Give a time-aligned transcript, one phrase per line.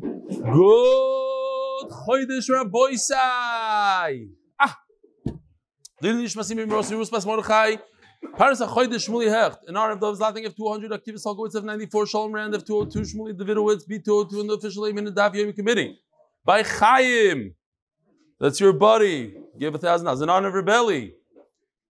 [0.00, 4.28] Good Chodesh Rabboisai.
[4.60, 4.78] Ah.
[6.00, 7.76] Lili Nishmasim Imrosi Ruspas Mordechai.
[8.36, 9.58] Paras Chodesh Shmuli Hecht.
[9.68, 13.32] In honor of those of 200, Aktivist Halkowitz of 94, Shalom Rand of 202, Shmuli
[13.36, 15.98] Davidowitz, B202, and the official in the Daf Yomi Committee.
[16.44, 17.54] By Chaim.
[18.40, 19.34] That's your buddy.
[19.58, 20.20] Give a thousand dollars.
[20.20, 21.12] In honor of Rebelli.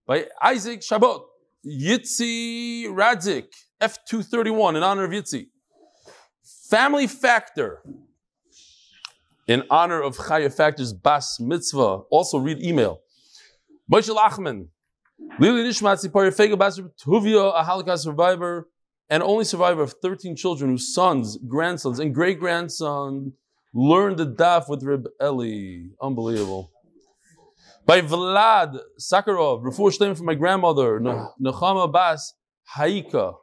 [0.06, 1.20] By Isaac Shabbat.
[1.66, 3.48] Yitzi Radzik.
[3.82, 5.48] F231 in honor of Yitzi.
[6.68, 7.82] Family Factor.
[9.46, 12.02] In honor of Chaya Factor's Bas Mitzvah.
[12.10, 13.00] Also read email.
[13.90, 14.68] Moshe Lachman.
[15.38, 18.68] Lili Nishmat Sipar Fega Bas Tuvia, a Holocaust survivor
[19.08, 23.32] and only survivor of 13 children whose sons, grandsons, and great grandson
[23.72, 25.88] learned the daf with Reb Eli.
[26.02, 26.70] Unbelievable.
[27.86, 32.34] By Vlad Sakharov, Refuah Shleim from my grandmother, Nechama Bas
[32.76, 33.36] Haika.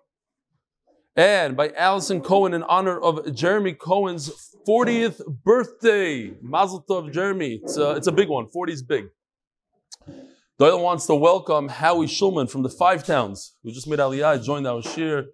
[1.18, 6.34] And by Allison Cohen in honor of Jeremy Cohen's 40th birthday.
[6.42, 7.62] Mazel Tov, Jeremy.
[7.64, 8.50] It's a, it's a big one.
[8.50, 9.06] 40 is big.
[10.60, 14.68] Doyle wants to welcome Howie Schulman from the Five Towns, who just made Aliyah, joined
[14.68, 15.28] our shir.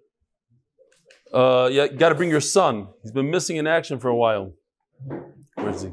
[1.34, 2.86] Uh, yeah, got to bring your son.
[3.02, 4.52] He's been missing in action for a while.
[5.56, 5.90] Where is he?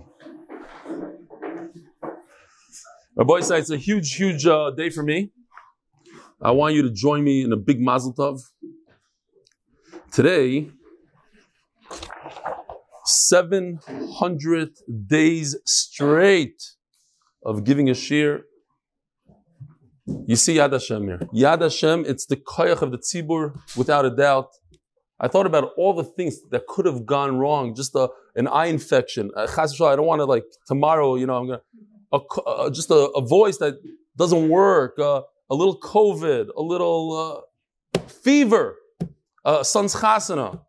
[3.15, 5.31] My boy said it's a huge, huge uh, day for me.
[6.41, 8.39] I want you to join me in a big Mazel Tov.
[10.11, 10.71] Today,
[13.05, 14.69] 700
[15.07, 16.61] days straight
[17.45, 18.43] of giving a shir.
[20.25, 21.19] You see Yad Hashem here.
[21.33, 24.49] Yad Hashem, it's the koyach of the tzibur, without a doubt.
[25.19, 27.75] I thought about all the things that could have gone wrong.
[27.75, 29.29] Just a, an eye infection.
[29.35, 31.15] Uh, I don't want to like tomorrow.
[31.15, 31.61] You know, I'm gonna
[32.11, 33.75] uh, just a, a, voice that
[34.17, 34.97] doesn't work.
[34.97, 36.47] Uh, a little COVID.
[36.55, 37.45] A little
[37.95, 38.77] uh, fever.
[39.45, 40.61] Uh, son's chasana.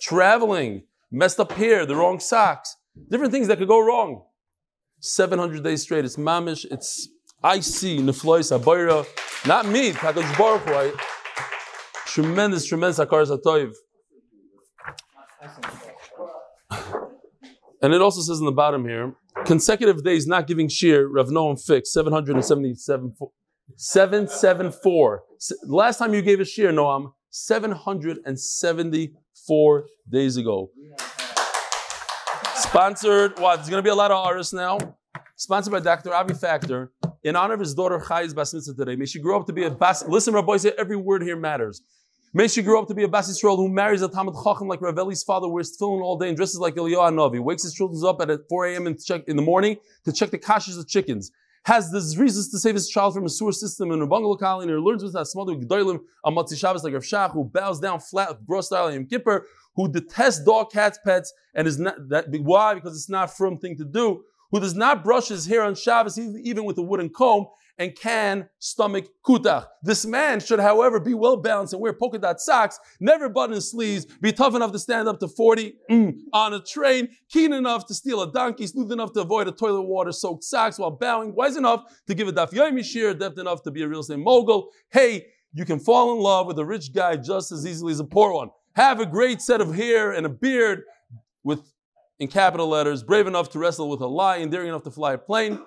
[0.00, 0.84] Traveling.
[1.10, 1.86] Messed up hair.
[1.86, 2.76] The wrong socks.
[3.10, 4.24] Different things that could go wrong.
[5.00, 6.04] 700 days straight.
[6.04, 6.66] It's mamish.
[6.70, 7.08] It's
[7.42, 7.98] icy.
[7.98, 9.06] Neflois abayra.
[9.46, 9.92] Not me.
[9.92, 10.98] Kadosh Baruch Hu.
[12.06, 13.74] Tremendous, tremendous akar zatoiv.
[17.80, 19.14] And it also says in the bottom here,
[19.44, 23.14] consecutive days not giving shear, Rav Noam fixed, 777,
[23.76, 25.22] 774.
[25.64, 30.70] Last time you gave a shear, Noam, 774 days ago.
[32.54, 33.56] Sponsored, what?
[33.56, 34.78] There's going to be a lot of artists now.
[35.36, 36.12] Sponsored by Dr.
[36.12, 38.96] Avi Factor in honor of his daughter Chay's Bas Mitzvah today.
[38.96, 40.04] May she grow up to be a Bas.
[40.06, 41.82] Listen, Rabbi, say every word here matters.
[42.34, 44.80] May she grow up to be a Bas Yisrael who marries a Talmud Chacham like
[44.80, 48.20] Raveli's father, wears tefillin all day and dresses like Eliyahu Navi, wakes his children up
[48.20, 48.86] at 4 a.m.
[48.86, 51.30] in, in the morning to check the kashas of chickens,
[51.68, 54.72] has the reasons to save his child from a sewer system in a bungalow colony,
[54.72, 58.00] or learns with that smother Gedolim a Matzi Shabbos like Rav Shach, who bows down
[58.00, 59.44] flat with gross style Yom Kippur,
[59.76, 62.72] who detests dog, cats, pets, and is not that why?
[62.72, 65.74] Because it's not a firm thing to do, who does not brush his hair on
[65.74, 67.48] Shabbos even with a wooden comb,
[67.78, 69.66] and can stomach kutach.
[69.82, 74.04] This man should, however, be well balanced and wear polka dot socks, never button sleeves,
[74.20, 77.94] be tough enough to stand up to 40 mm, on a train, keen enough to
[77.94, 81.56] steal a donkey, smooth enough to avoid a toilet water soaked socks while bowing, wise
[81.56, 84.70] enough to give a daf yomi shir, depth enough to be a real estate mogul.
[84.90, 88.04] Hey, you can fall in love with a rich guy just as easily as a
[88.04, 88.50] poor one.
[88.74, 90.82] Have a great set of hair and a beard
[91.42, 91.72] with
[92.18, 95.18] in capital letters, brave enough to wrestle with a lion, daring enough to fly a
[95.18, 95.60] plane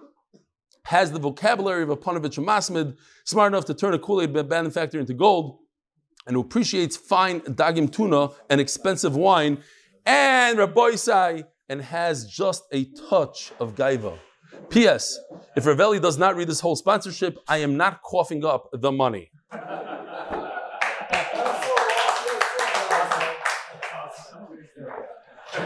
[0.85, 5.13] has the vocabulary of a Panovich Masmid, smart enough to turn a Kool-Aid manufacturer into
[5.13, 5.59] gold,
[6.25, 9.59] and who appreciates fine dagim tuna and expensive wine,
[10.05, 10.91] and Rabbi
[11.69, 14.17] and has just a touch of gaiva.
[14.69, 15.17] P.S.
[15.55, 19.31] If Ravelli does not read this whole sponsorship, I am not coughing up the money.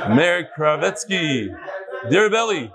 [0.09, 1.47] Mary Kravetsky,
[2.09, 2.71] dear Belly,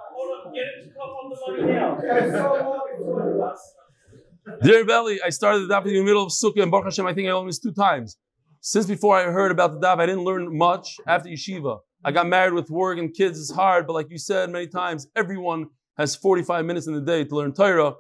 [4.63, 7.15] Dear Belly, I started the daf in the middle of Sukkah and Baruch Hashem, I
[7.15, 8.17] think I only missed two times.
[8.61, 11.79] Since before I heard about the daf, I didn't learn much after yeshiva.
[12.05, 15.07] I got married with work and kids, it's hard, but like you said many times,
[15.15, 15.67] everyone
[15.99, 17.95] has 45 minutes in the day to learn Torah,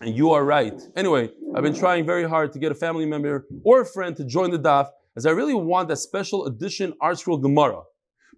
[0.00, 0.80] and you are right.
[0.96, 4.24] Anyway, I've been trying very hard to get a family member or a friend to
[4.24, 7.82] join the daf, as I really want that special edition ArtScroll Gemara.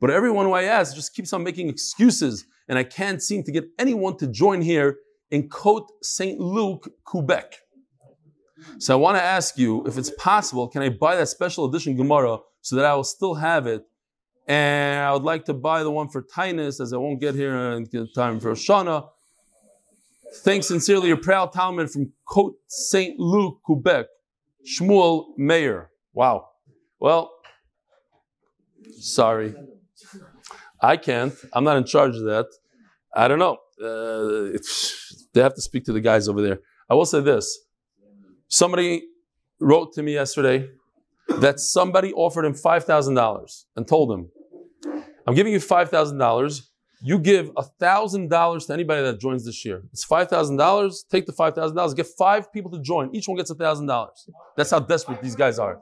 [0.00, 3.50] But everyone who I ask just keeps on making excuses and I can't seem to
[3.50, 4.98] get anyone to join here
[5.32, 6.38] in Côte St.
[6.38, 7.56] Luc, Quebec.
[8.78, 11.96] So I want to ask you if it's possible, can I buy that special edition
[11.96, 13.82] Gemara so that I will still have it?
[14.46, 17.56] And I would like to buy the one for Tainus as I won't get here
[17.56, 19.08] in time for Shana.
[20.44, 23.18] Thanks sincerely, your proud Talmud from Côte St.
[23.18, 24.06] Luc, Quebec,
[24.64, 25.90] Shmuel Mayer.
[26.12, 26.50] Wow.
[27.00, 27.32] Well,
[29.00, 29.54] sorry.
[30.80, 31.34] I can't.
[31.52, 32.46] I'm not in charge of that.
[33.14, 33.58] I don't know.
[33.82, 34.58] Uh,
[35.32, 36.60] they have to speak to the guys over there.
[36.88, 37.58] I will say this.
[38.48, 39.04] Somebody
[39.60, 40.68] wrote to me yesterday
[41.28, 44.30] that somebody offered him $5,000 and told him,
[45.26, 46.62] I'm giving you $5,000.
[47.02, 49.82] You give $1,000 to anybody that joins this year.
[49.92, 50.94] It's $5,000.
[51.10, 51.96] Take the $5,000.
[51.96, 53.14] Get five people to join.
[53.14, 54.08] Each one gets $1,000.
[54.56, 55.80] That's how desperate these guys are.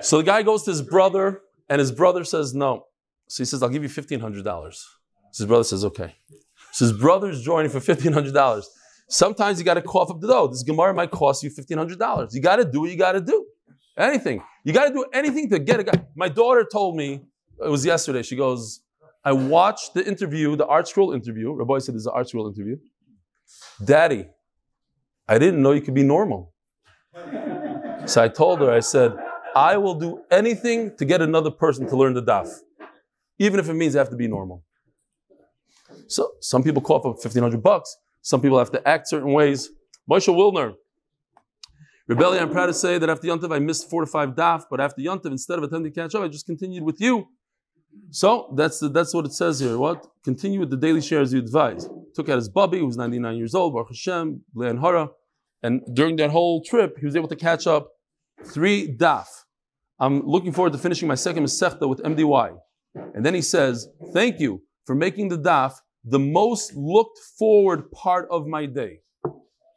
[0.00, 2.84] So the guy goes to his brother, and his brother says no.
[3.28, 4.84] So he says, I'll give you $1,500.
[5.36, 6.14] So his brother says, okay.
[6.72, 8.64] So his brother's joining for $1,500.
[9.06, 10.46] Sometimes you got to cough up the dough.
[10.46, 12.32] This Gemara might cost you $1,500.
[12.32, 13.44] You got to do what you got to do.
[13.98, 14.42] Anything.
[14.64, 16.06] You got to do anything to get a guy.
[16.14, 17.20] My daughter told me,
[17.62, 18.80] it was yesterday, she goes,
[19.26, 21.52] I watched the interview, the ArtScroll interview.
[21.52, 22.78] Rabbi said there's an ArtScroll interview.
[23.84, 24.28] Daddy,
[25.28, 26.54] I didn't know you could be normal.
[28.06, 29.12] So I told her, I said,
[29.54, 32.48] I will do anything to get another person to learn the daf,
[33.38, 34.62] even if it means I have to be normal.
[36.08, 37.96] So some people cough up 1500 bucks.
[38.22, 39.70] Some people have to act certain ways.
[40.10, 40.74] Moshe Wilner,
[42.08, 44.80] Rebellion, I'm proud to say that after Yontav I missed four to five daf, but
[44.80, 47.26] after Yontav, instead of attending catch up, I just continued with you.
[48.10, 49.76] So that's the, that's what it says here.
[49.76, 50.06] What?
[50.22, 51.88] Continue with the daily shares you advise.
[52.14, 55.08] Took out his bubby, who was 99 years old, Baruch Hashem, Leon Hara.
[55.62, 57.88] And during that whole trip, he was able to catch up
[58.44, 59.26] three daf.
[59.98, 62.56] I'm looking forward to finishing my second Masechta with MDY.
[63.14, 65.72] And then he says, Thank you for making the daf
[66.06, 69.00] the most looked forward part of my day.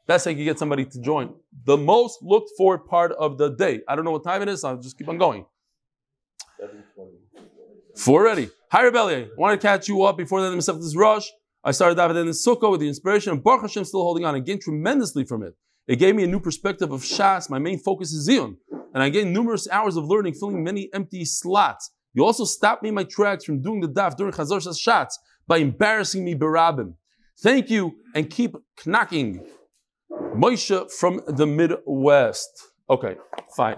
[0.07, 1.33] That's how you get somebody to join.
[1.65, 3.81] The most looked forward part of the day.
[3.87, 5.45] I don't know what time it is, I'll just keep on going.
[7.95, 8.49] Four already.
[8.71, 9.23] Hi, Rebellion.
[9.23, 11.29] I want to catch you up before the myself this rush.
[11.63, 14.35] I started davening in the Sukkah with the inspiration of Baruch Hashem still holding on.
[14.35, 15.55] I gained tremendously from it.
[15.87, 17.49] It gave me a new perspective of Shas.
[17.49, 18.57] My main focus is Zion.
[18.93, 21.91] And I gained numerous hours of learning, filling many empty slots.
[22.19, 25.13] You also stopped me in my tracks from doing the daf during Chazor Shas
[25.48, 26.95] by embarrassing me berabim.
[27.42, 29.48] Thank you and keep knocking.
[30.36, 32.50] Moshe from the Midwest.
[32.89, 33.16] Okay,
[33.56, 33.77] fine.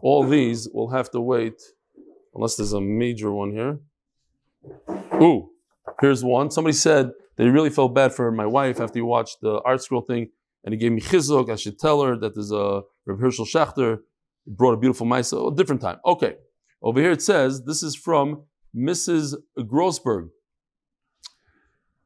[0.00, 1.60] All these will have to wait
[2.34, 3.80] unless there's a major one here.
[5.20, 5.50] Ooh,
[6.00, 6.50] here's one.
[6.50, 10.30] Somebody said they really felt bad for my wife after you watched the ArtScroll thing,
[10.64, 11.50] and he gave me chizuk.
[11.52, 13.98] I should tell her that there's a Reb Herschel Schachter
[14.46, 15.34] brought a beautiful mice.
[15.34, 15.98] A different time.
[16.06, 16.36] Okay,
[16.82, 18.42] over here it says this is from
[18.76, 19.36] Mrs.
[19.58, 20.30] Grossberg.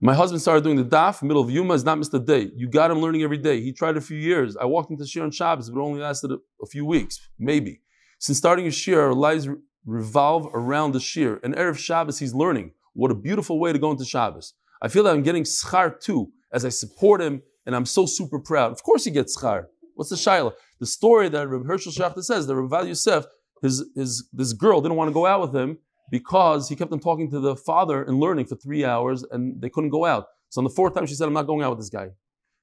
[0.00, 2.50] My husband started doing the daf, middle of Yuma, has not missed a day.
[2.54, 3.62] You got him learning every day.
[3.62, 4.54] He tried a few years.
[4.56, 7.80] I walked into Shir on Shabbos, but it only lasted a, a few weeks, maybe.
[8.18, 9.48] Since starting a Shir, our lives
[9.86, 11.40] revolve around the Shir.
[11.42, 12.72] And Erev Shabbos, he's learning.
[12.92, 14.52] What a beautiful way to go into Shabbos.
[14.82, 18.38] I feel that I'm getting schar too, as I support him, and I'm so super
[18.38, 18.72] proud.
[18.72, 19.66] Of course he gets schar.
[19.94, 20.52] What's the shaila?
[20.78, 23.24] The story that Reb Herschel Schachter says that Rav Yosef,
[23.62, 25.78] his, his, this girl didn't want to go out with him,
[26.10, 29.68] because he kept on talking to the father and learning for three hours and they
[29.68, 30.26] couldn't go out.
[30.50, 32.10] So on the fourth time, she said, I'm not going out with this guy.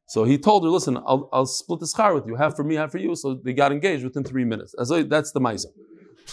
[0.07, 2.75] So he told her, listen, I'll, I'll split the schar with you, half for me,
[2.75, 3.15] half for you.
[3.15, 4.75] So they got engaged within three minutes.
[4.83, 5.67] So that's the maisa.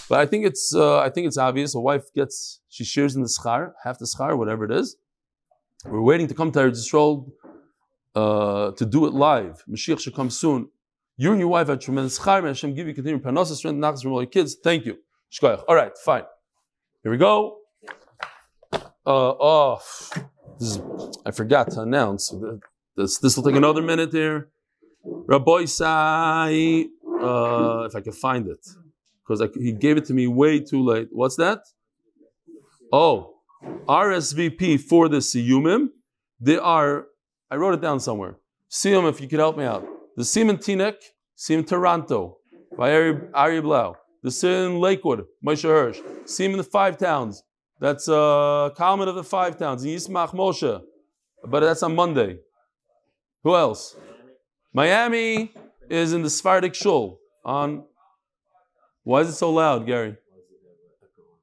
[0.08, 1.74] But I think it's uh, I think it's obvious.
[1.74, 4.96] A wife gets she shares in the schar, half the schar, whatever it is.
[5.84, 7.28] We're waiting to come to Eretz Yisrael
[8.14, 9.64] uh, to do it live.
[9.68, 10.68] Mashiach should come soon.
[11.20, 12.18] You and your wife have tremendous.
[12.24, 14.56] May Hashem give you continued parnasa, strength, nachas from all your kids.
[14.64, 14.96] Thank you.
[15.30, 15.64] Shkoyach.
[15.68, 16.22] All right, fine.
[17.02, 17.58] Here we go.
[18.72, 19.82] Uh, oh,
[20.58, 20.80] is,
[21.26, 22.34] I forgot to announce.
[22.96, 24.48] This, this will take another minute here.
[25.04, 25.66] Rabbi uh,
[27.84, 28.66] if I can find it,
[29.22, 31.08] because he gave it to me way too late.
[31.12, 31.58] What's that?
[32.90, 33.34] Oh,
[33.86, 35.88] RSVP for the Siyumim.
[36.40, 37.08] They are,
[37.50, 38.38] I wrote it down somewhere.
[38.70, 39.86] Siyum, if you could help me out.
[40.20, 40.96] The Simon Tinek,
[41.40, 42.36] Simon Toronto,
[42.76, 43.96] by Ari, Ari Blau.
[44.22, 45.98] The Sin Lakewood, Moshe Hirsch.
[46.26, 47.42] See him in the five towns.
[47.80, 49.82] That's a uh, Kalman of the five towns.
[49.82, 50.82] In Yismach Moshe.
[51.42, 52.40] But that's on Monday.
[53.42, 53.96] Who else?
[54.74, 55.54] Miami
[55.88, 57.84] is in the Sephardic Shul on.
[59.04, 60.18] Why is it so loud, Gary?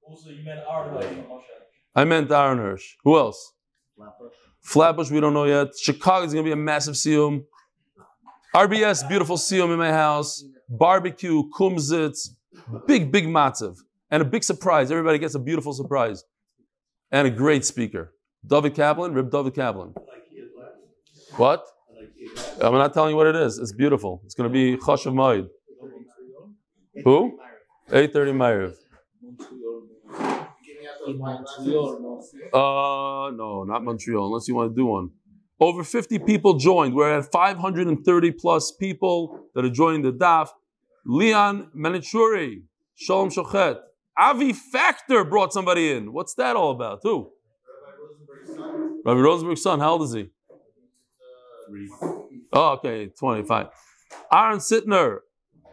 [0.08, 1.26] Also, you meant Aaron
[1.96, 2.98] I meant Aaron Hirsch.
[3.04, 3.52] Who else?
[3.96, 4.34] Flatbush.
[4.62, 5.70] Flatbush, we don't know yet.
[5.76, 7.46] Chicago is going to be a massive siyum.
[8.58, 10.44] RBS, beautiful siyum in my house.
[10.68, 12.30] Barbecue, kumzitz,
[12.88, 13.78] Big, big matzav.
[14.10, 14.90] And a big surprise.
[14.90, 16.24] Everybody gets a beautiful surprise.
[17.12, 18.14] And a great speaker.
[18.46, 19.94] David Kaplan, Rib David Kaplan.
[21.36, 21.64] What?
[22.60, 23.60] I'm not telling you what it is.
[23.60, 24.22] It's beautiful.
[24.26, 25.50] It's going to be Choshev Moed.
[27.04, 27.40] Who?
[27.92, 28.12] 8.30
[28.42, 28.76] Ma'ariv.
[32.54, 35.12] Uh, no, not Montreal, unless you want to do one.
[35.60, 36.94] Over 50 people joined.
[36.94, 40.50] We're at 530 plus people that are joining the DAF.
[41.06, 42.64] Leon Manichuri,
[42.96, 43.80] Shalom Shochet,
[44.18, 46.12] Avi Factor brought somebody in.
[46.14, 47.00] What's that all about?
[47.04, 47.32] Who?
[47.86, 49.02] Rabbi Rosenberg's son.
[49.06, 49.80] Rabbi Rosenberg's son.
[49.80, 50.30] How old is he?
[52.54, 53.68] Oh, okay, 25.
[54.32, 55.20] Aaron Sittner,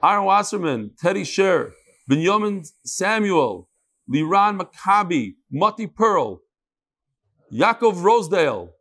[0.02, 1.72] Aaron Wasserman, Teddy Sher,
[2.06, 3.68] Benjamin Samuel,
[4.12, 6.42] Liran Maccabi, Mati Pearl,
[7.52, 8.73] Yaakov Rosedale.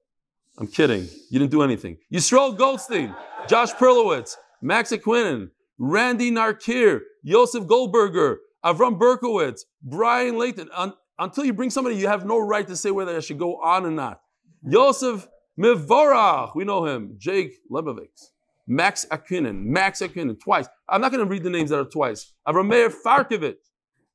[0.58, 1.08] I'm kidding.
[1.30, 1.98] You didn't do anything.
[2.14, 3.16] Yisrael Goldstein,
[3.48, 10.70] Josh Perlowitz, Max Aquinin, Randy Narkir, Yosef Goldberger, Avram Berkowitz, Brian Layton.
[10.76, 13.62] Un- until you bring somebody, you have no right to say whether I should go
[13.62, 14.22] on or not.
[14.64, 15.28] Yosef
[15.60, 17.16] Mivorach, we know him.
[17.18, 18.30] Jake Lebovitz.
[18.68, 20.68] Max Akinin, Max Akinin, twice.
[20.88, 22.32] I'm not going to read the names that are twice.
[22.48, 23.56] Avram Meir Farkovit,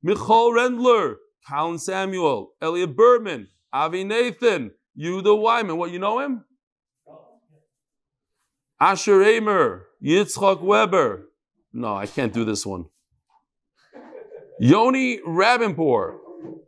[0.01, 1.15] Michal Rendler,
[1.47, 5.77] Colin Samuel, Elliot Berman, Avi Nathan, Yuda Wyman.
[5.77, 6.43] What, you know him?
[8.79, 11.29] Asher Amer, Yitzchak Weber.
[11.73, 12.85] No, I can't do this one.
[14.59, 16.17] Yoni Rabinpour,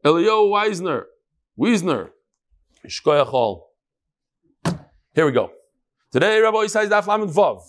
[0.05, 1.03] Elio Weisner,
[1.59, 2.09] Wiesner,
[2.87, 3.63] Shkoyachol.
[5.13, 5.51] Here we go.
[6.11, 7.61] Today, Rabbi Yisai Daf Lamed Vav,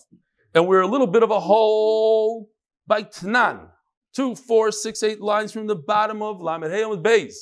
[0.54, 2.50] and we're a little bit of a hole
[2.86, 3.68] by Tnan.
[4.12, 7.34] Two, four, six, eight lines from the bottom of Lamed with Beis.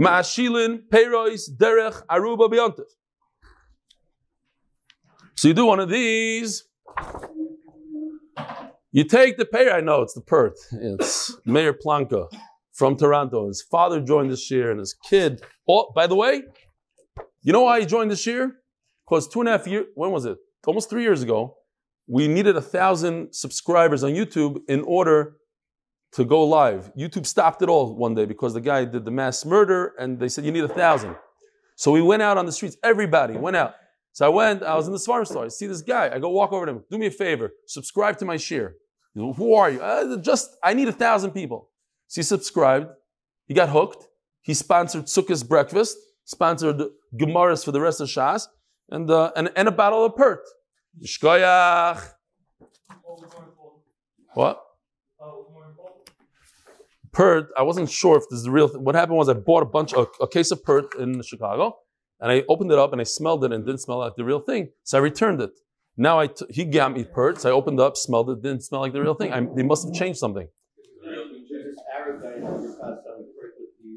[0.00, 2.74] Ma'ashilin, Derech, Aruba.
[5.36, 6.64] So you do one of these.
[8.92, 9.72] You take the pair.
[9.72, 10.56] I know it's the Perth.
[10.72, 12.28] It's Mayor Planka
[12.72, 13.48] from Toronto.
[13.48, 15.42] His father joined this year, and his kid.
[15.68, 16.42] Oh, by the way,
[17.42, 18.56] you know why he joined this year?
[19.06, 19.86] Because two and a half years.
[19.94, 20.38] When was it?
[20.66, 21.56] Almost three years ago.
[22.06, 25.36] We needed a thousand subscribers on YouTube in order
[26.12, 26.92] to go live.
[26.96, 30.28] YouTube stopped it all one day because the guy did the mass murder, and they
[30.28, 31.14] said you need a thousand.
[31.76, 32.76] So we went out on the streets.
[32.82, 33.74] Everybody went out.
[34.12, 35.44] So I went, I was in the farm store.
[35.44, 36.10] I see this guy.
[36.12, 36.84] I go walk over to him.
[36.90, 37.52] Do me a favor.
[37.66, 38.74] Subscribe to my share.
[39.14, 39.80] Who are you?
[39.80, 41.70] Uh, just, I need a thousand people.
[42.08, 42.88] So he subscribed.
[43.46, 44.06] He got hooked.
[44.42, 46.82] He sponsored Sukkah's breakfast, sponsored
[47.14, 48.46] Gemaras for the rest of Shas,
[48.88, 50.40] and, uh, and, and a bottle of Pert.
[54.34, 54.62] What?
[57.12, 58.84] Pert, I wasn't sure if this is the real thing.
[58.84, 61.76] What happened was I bought a bunch of a case of Pert in Chicago,
[62.20, 64.40] and I opened it up and I smelled it and didn't smell like the real
[64.40, 64.68] thing.
[64.84, 65.50] So I returned it.
[65.96, 68.80] Now I t- he gave me Pert, so I opened up, smelled it, didn't smell
[68.80, 69.32] like the real thing.
[69.32, 70.48] I, they must have changed something.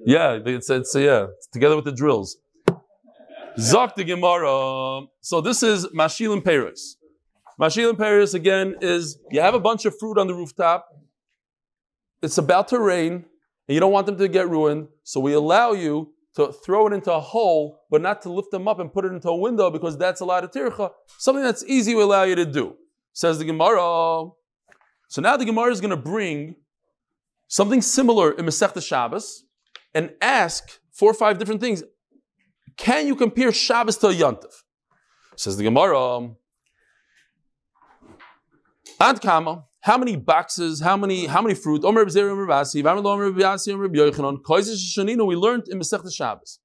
[0.06, 2.38] Yeah, it's, it's yeah, together with the drills.
[3.58, 5.06] Zok the Gemara.
[5.22, 6.98] So this is Mashil Paris.
[7.62, 10.88] Mashil Paris again is you have a bunch of fruit on the rooftop.
[12.24, 13.14] It's about to rain,
[13.68, 14.88] and you don't want them to get ruined.
[15.04, 18.68] So we allow you to throw it into a hole, but not to lift them
[18.68, 20.90] up and put it into a window because that's a lot of tircha.
[21.18, 22.76] Something that's easy we allow you to do.
[23.12, 24.30] Says the Gemara.
[25.10, 26.56] So now the Gemara is going to bring
[27.50, 29.44] something similar in Masechta Shabbos
[29.94, 31.84] and ask four or five different things.
[32.78, 34.64] Can you compare Shabbos to a Yontif?
[35.36, 36.32] Says the Gemara.
[39.00, 39.66] Ad kama.
[39.84, 40.80] How many boxes?
[40.80, 41.26] How many?
[41.26, 41.84] How many fruit?
[41.84, 42.08] We learned
[45.68, 46.60] in Masechta Shabbos.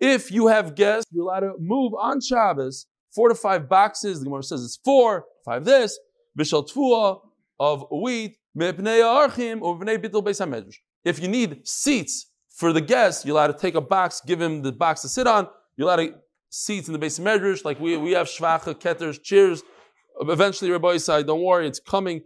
[0.00, 4.18] If you have guests, you're allowed to move on Shabbos four to five boxes.
[4.18, 5.98] The Gemara says it's four, five this.
[6.38, 7.20] Tvua
[7.58, 8.36] of wheat.
[11.04, 14.60] If you need seats for the guests, you're allowed to take a box, give him
[14.60, 15.48] the box to sit on.
[15.78, 16.14] You're allowed to
[16.50, 19.62] seats in the base of medrash, like we, we have shvacha, ketters, chairs.
[20.20, 22.22] Eventually, Rabbi said, don't worry, it's coming.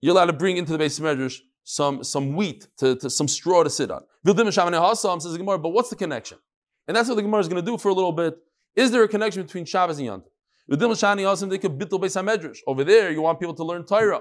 [0.00, 3.62] You're allowed to bring into the base medrash some, some wheat, to, to, some straw
[3.62, 4.02] to sit on.
[4.26, 6.38] Vildim Hasam says the Gemara, but what's the connection?
[6.86, 8.36] And that's what the Gemara is going to do for a little bit.
[8.76, 10.24] Is there a connection between Shabbos and Yom
[10.70, 12.58] Vildim Shani Hasam, they could bittul base medrash.
[12.66, 14.20] Over there, you want people to learn Torah.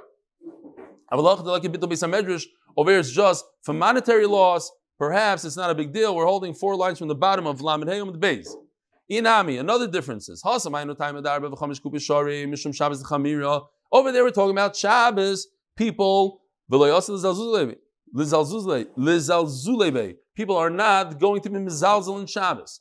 [1.11, 4.71] Over there, it's just for monetary loss.
[4.97, 6.15] Perhaps it's not a big deal.
[6.15, 8.55] We're holding four lines from the bottom of Lamed the base.
[9.11, 10.59] Inami, another difference is Over
[14.11, 16.41] there, we're talking about Shabbos people.
[20.35, 22.79] People are not going to be mizalzel in Shabbos.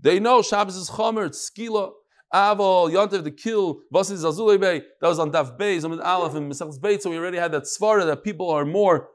[0.00, 1.92] They know Shabbos is chomer, it's skila.
[2.32, 6.50] Avol, Yontev, the kill, Vasi Zazulei Bey, that was on Daf Bey, Zomid Aleph, and
[6.50, 9.10] Mesach's Beit, so we already had that svara that people are more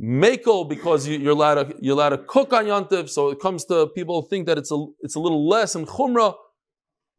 [0.00, 3.64] makel because you, are allowed to you're allowed to cook on Yontev, so it comes
[3.66, 6.34] to people think that it's a it's a little less in Chumrah.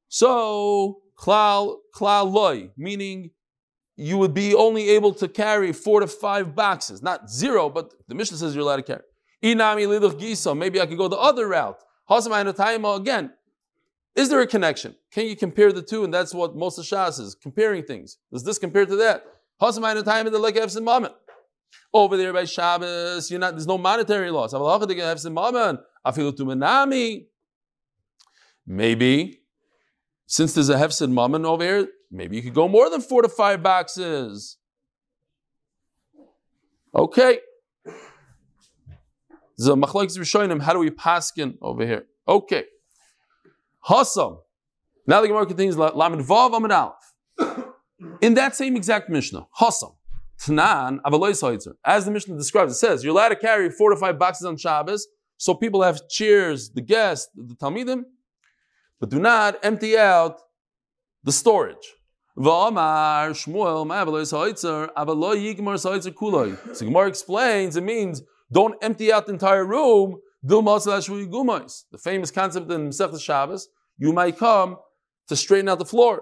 [0.08, 3.32] So klal klal loy, meaning
[3.96, 8.16] you would be only able to carry four to five boxes, not zero, but the
[8.16, 9.04] Mishnah says you're allowed to carry.
[9.44, 11.78] Inami liduch gisa, maybe I could go the other route.
[12.10, 13.32] Hasamayna again,
[14.16, 14.96] Is there a connection?
[15.12, 16.04] Can you compare the two?
[16.04, 18.18] And that's what most of Shas is comparing things.
[18.32, 19.24] Does this compare to that?
[19.60, 21.14] time the like moment.
[21.94, 23.52] Over there by Shabbos, you're not.
[23.52, 24.54] There's no monetary loss.
[28.68, 29.42] Maybe,
[30.26, 33.30] since there's a hefsid mammon over here, maybe you could go more than four to
[33.30, 34.58] five boxes.
[36.94, 37.40] Okay.
[39.58, 40.62] The machlokes rishonim.
[40.62, 42.06] How do we paskin over here?
[42.28, 42.66] Okay.
[43.88, 44.40] Hasam.
[45.08, 45.78] Now the Gemara continues.
[45.78, 47.14] Lamed vav amid aleph.
[48.22, 49.96] In that same exact Mishnah, Hasam.
[50.42, 54.46] Avaloy As the Mishnah describes, it says you're allowed to carry four to five boxes
[54.46, 58.04] on Shabbos, so people have cheers, the guests, the talmidim,
[59.00, 60.40] but do not empty out
[61.24, 61.94] the storage.
[62.38, 63.86] V'amar Shmuel
[66.76, 70.20] So Gemara explains it means don't empty out the entire room.
[70.44, 74.78] The famous concept in Masechet Shabbos, you might come
[75.28, 76.22] to straighten out the floor.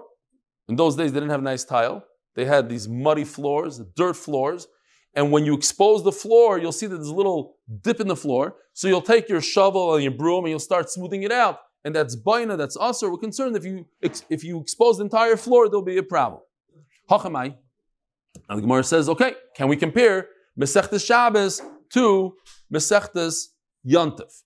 [0.68, 2.04] In those days, they didn't have nice tile.
[2.34, 4.66] They had these muddy floors, dirt floors.
[5.14, 8.16] And when you expose the floor, you'll see that there's a little dip in the
[8.16, 8.56] floor.
[8.72, 11.58] So you'll take your shovel and your broom and you'll start smoothing it out.
[11.84, 13.10] And that's baina, that's usr.
[13.10, 16.40] We're concerned if you if you expose the entire floor, there'll be a problem.
[17.10, 17.54] Hachamai.
[18.48, 22.34] And the Gemara says, okay, can we compare Mesechtes Shabbos to
[22.72, 23.44] Mesechtes
[23.86, 24.42] Yontif?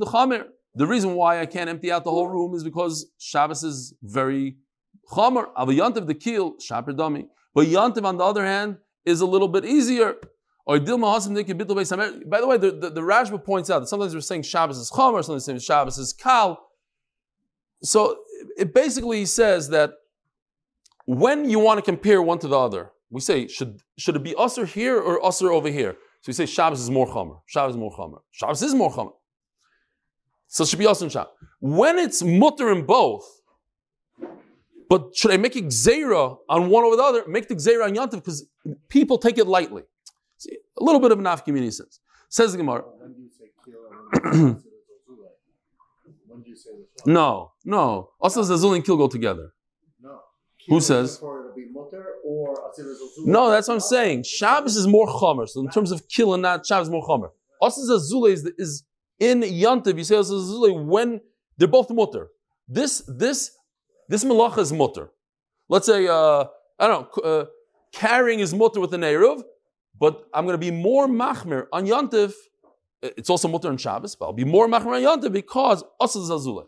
[0.00, 0.44] Dechamer.
[0.74, 4.56] The reason why I can't empty out the whole room is because Shabbos is very
[5.10, 5.48] chomer.
[5.56, 7.28] Av Yantiv the keel shaper dummy.
[7.54, 10.16] But Yantiv on the other hand is a little bit easier.
[10.66, 14.20] Or Dilma Hasim By the way, the, the, the Rashba points out that sometimes we're
[14.20, 16.68] saying Shabbos is chomer, sometimes we're saying Shabbos is kal.
[17.82, 18.18] So
[18.56, 19.94] it basically says that
[21.06, 24.34] when you want to compare one to the other, we say should should it be
[24.36, 25.92] usher here or usher over here?
[26.20, 27.40] So we say Shabbos is more chomer.
[27.46, 28.18] Shabbos is more chomer.
[28.30, 29.12] Shabbos is more chomer.
[30.48, 31.32] So it should be also in Shabbos.
[31.60, 33.24] When it's mutter in both,
[34.88, 37.24] but should I make a gzera on one over the other?
[37.28, 38.46] Make the gzera on Yantiv because
[38.88, 39.82] people take it lightly.
[40.38, 42.00] See, a little bit of an afkimini sense.
[42.28, 42.84] Says the Gemara.
[47.06, 48.10] no, no.
[48.20, 49.52] Also, Zazul and Kil go together.
[50.00, 50.20] No.
[50.68, 51.20] Who says?
[53.24, 54.22] No, that's what I'm saying.
[54.24, 55.48] Shabbos is more chomer.
[55.48, 57.30] So in terms of kill and not Shabbos more chomer.
[57.60, 58.84] Also, Zazul is, is
[59.18, 60.16] in Yantiv, you say
[60.70, 61.20] when
[61.56, 62.28] they're both mutter.
[62.68, 63.52] This this
[64.08, 65.10] this malacha is mutter.
[65.68, 66.44] Let's say uh,
[66.78, 67.44] I don't know, uh,
[67.92, 69.42] carrying is mutter with an eruv,
[69.98, 72.32] but I'm going to be more machmir on Yantiv.
[73.02, 76.66] It's also mutter on Shabbos, but I'll be more machmir on Yantiv because also zazulay.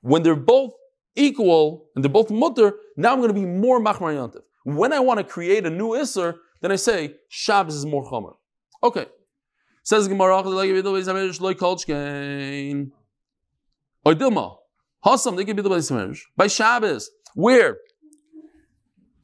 [0.00, 0.72] When they're both
[1.14, 4.42] equal and they're both mutter, now I'm going to be more machmir on Yantiv.
[4.64, 8.34] When I want to create a new isser, then I say Shabbos is more chomer.
[8.82, 9.06] Okay,
[9.84, 10.42] Says Gemara,
[15.04, 15.90] Hasam, they can be the base
[16.36, 17.10] by Shabbos.
[17.34, 17.78] Where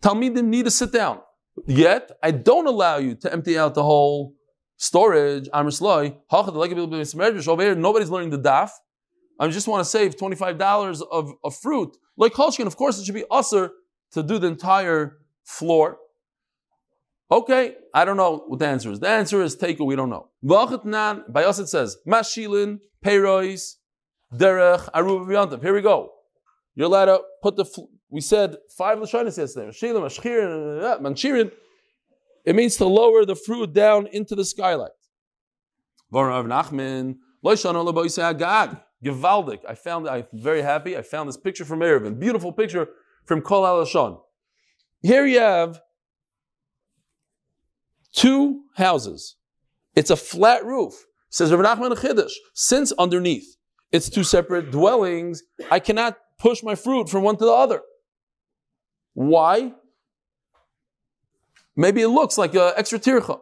[0.01, 1.21] Talmidim need to sit down.
[1.67, 4.35] Yet I don't allow you to empty out the whole
[4.77, 5.49] storage.
[5.49, 6.17] Amrisloi,
[7.49, 8.71] over here, nobody's learning the daf.
[9.41, 11.97] I just want to save $25 of, of fruit.
[12.17, 13.71] Like Kolshkin, of course, it should be usher
[14.13, 15.99] to do the entire floor.
[17.31, 19.01] Okay, I don't know what the answer is.
[19.01, 20.29] The answer is take it, we don't know.
[20.43, 23.75] By us it says, Mashilin, Peirois,
[24.33, 26.13] Derech, Aruba Here we go.
[26.75, 27.65] You're allowed to put the,
[28.11, 29.69] we said five Lashonis yesterday.
[29.69, 31.51] Mashilin, Mashchirin, Manchirin.
[32.45, 34.91] It means to lower the fruit down into the skylight.
[36.13, 37.17] Varav Nachman.
[37.45, 37.55] I
[39.75, 40.97] found, I'm very happy.
[40.97, 42.19] I found this picture from Erevin.
[42.19, 42.89] Beautiful picture
[43.27, 44.21] from Kol Alashon.
[45.03, 45.81] Here you have
[48.13, 49.37] two houses.
[49.95, 51.05] It's a flat roof.
[51.31, 53.58] Says Rav Nachman Chiddush, since underneath
[53.93, 57.83] it's two separate dwellings, I cannot push my fruit from one to the other.
[59.15, 59.73] Why?
[61.77, 63.39] Maybe it looks like an extra tircha.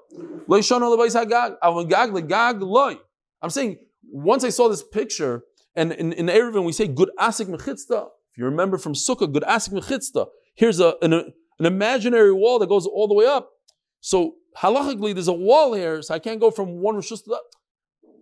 [3.42, 3.76] I'm saying,
[4.10, 5.42] once I saw this picture,
[5.74, 8.08] and in, in Erevin we say good asik mechitzta.
[8.32, 10.26] If you remember from Sukkah, good asik mechitzta.
[10.54, 13.50] Here's a, an, an imaginary wall that goes all the way up.
[14.00, 17.40] So halachically, there's a wall here, so I can't go from one rishus to the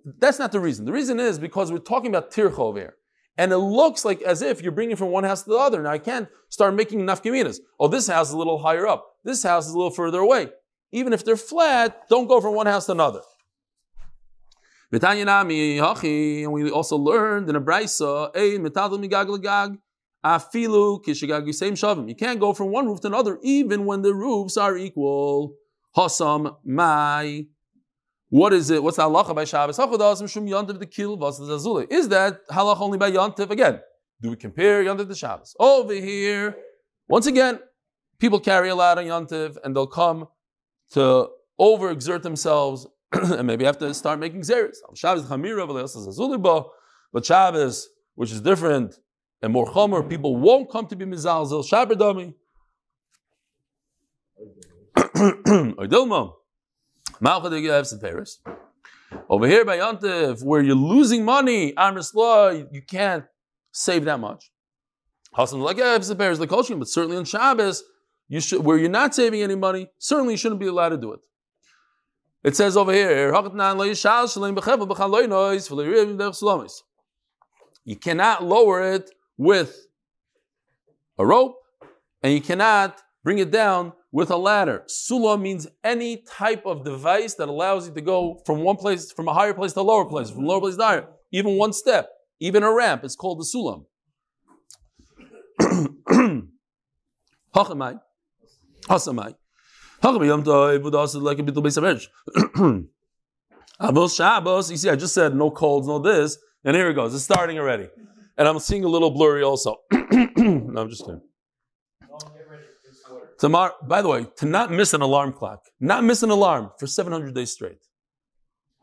[0.05, 0.85] That's not the reason.
[0.85, 2.97] The reason is because we're talking about tircha over here.
[3.37, 5.83] And it looks like as if you're bringing from one house to the other.
[5.83, 7.59] Now I can't start making nafkaminas.
[7.81, 9.17] Oh, this house is a little higher up.
[9.25, 10.51] This house is a little further away.
[10.93, 13.23] Even if they're flat, don't go from one house to another.
[14.93, 18.31] And we also learned in a brisa,
[22.09, 25.57] You can't go from one roof to another, even when the roofs are equal.
[25.97, 27.47] Hasam mai.
[28.35, 28.83] What is it?
[28.83, 29.79] What's the halacha by Shabbos?
[29.79, 29.85] Is
[32.09, 33.51] that halacha only by Yontif?
[33.51, 33.79] Again,
[34.21, 35.55] do we compare Yontif to Shabbos?
[35.61, 36.57] Over here,
[37.07, 37.61] once again,
[38.19, 40.27] people carry a lot on Yontif and they'll come
[40.95, 41.29] to
[41.61, 44.79] overexert themselves and maybe have to start making zeres.
[44.97, 46.65] Shabbos chamira,
[47.13, 48.97] but Shabbos, which is different
[49.43, 51.99] and more chomer, people won't come to be mizalzel Shabbos
[59.29, 61.77] Over here by Yontif, where you're losing money,
[62.15, 63.25] law, you can't
[63.73, 64.51] save that much.
[65.37, 65.77] Hasan like
[66.39, 67.85] the coaching, but certainly on Shabbos,
[68.29, 71.13] you should where you're not saving any money, certainly you shouldn't be allowed to do
[71.13, 71.21] it.
[72.43, 73.33] It says over here,
[77.85, 79.87] you cannot lower it with
[81.19, 81.57] a rope,
[82.23, 84.85] and you cannot bring it down with a ladder.
[84.87, 89.27] Sula means any type of device that allows you to go from one place, from
[89.27, 92.09] a higher place to a lower place, from lower place to higher, even one step,
[92.39, 93.03] even a ramp.
[93.03, 93.87] It's called the sulam.
[104.71, 107.17] You see, I just said no colds, no this, and here it goes.
[107.17, 107.89] It's starting already,
[108.39, 109.79] and I'm seeing a little blurry also.
[109.93, 111.21] no, I'm just kidding.
[113.39, 116.87] Tomorrow, by the way, to not miss an alarm clock, not miss an alarm for
[116.87, 117.79] 700 days straight.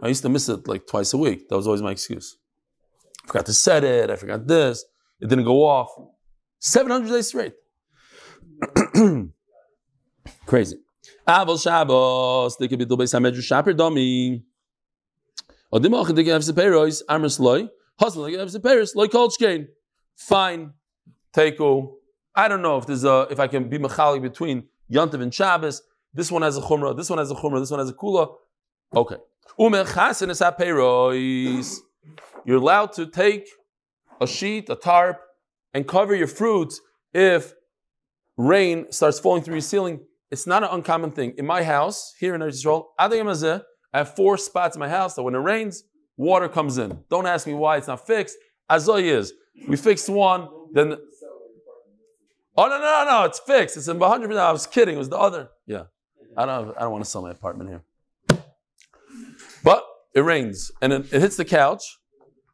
[0.02, 1.48] I used to miss it like twice a week.
[1.50, 2.38] That was always my excuse.
[3.24, 4.10] I forgot to set it.
[4.10, 4.84] I forgot this.
[5.20, 5.90] It didn't go off.
[6.60, 7.54] 700 days straight.
[10.46, 10.78] Crazy.
[11.28, 14.44] Avos Shabbos, they could be Dubay Samedru Shaper Domi.
[15.74, 17.70] Odimach, they can have Seperois, Amers Loy.
[18.00, 19.68] Husband, they can have Seperois, Loy Kolchkein.
[20.16, 20.74] Fine.
[21.34, 21.94] Teiko.
[22.36, 25.82] I don't know if there's a if I can be machalik between Yantiv and Shabbos.
[26.14, 28.36] This one has a chumrah, this one has a chumrah, this one has a kula.
[28.96, 29.16] Okay.
[32.46, 33.48] You're allowed to take
[34.20, 35.22] a sheet, a tarp,
[35.74, 36.82] and cover your fruits
[37.14, 37.54] if
[38.38, 40.02] rain starts falling through your ceiling.
[40.30, 41.34] It's not an uncommon thing.
[41.38, 43.10] In my house, here in Israel, I
[43.94, 45.84] have four spots in my house that when it rains,
[46.18, 47.04] water comes in.
[47.10, 48.38] Don't ask me why it's not fixed.
[48.70, 49.34] Azoy is.
[49.68, 50.96] We fixed one, then
[52.58, 53.78] Oh no, no, no, it's fixed.
[53.78, 54.96] It's in 100 percent I was kidding.
[54.96, 55.50] It was the other.
[55.66, 55.84] Yeah.
[56.36, 57.84] I don't I don't want to sell my apartment here.
[59.64, 61.84] But it rains and it, it hits the couch.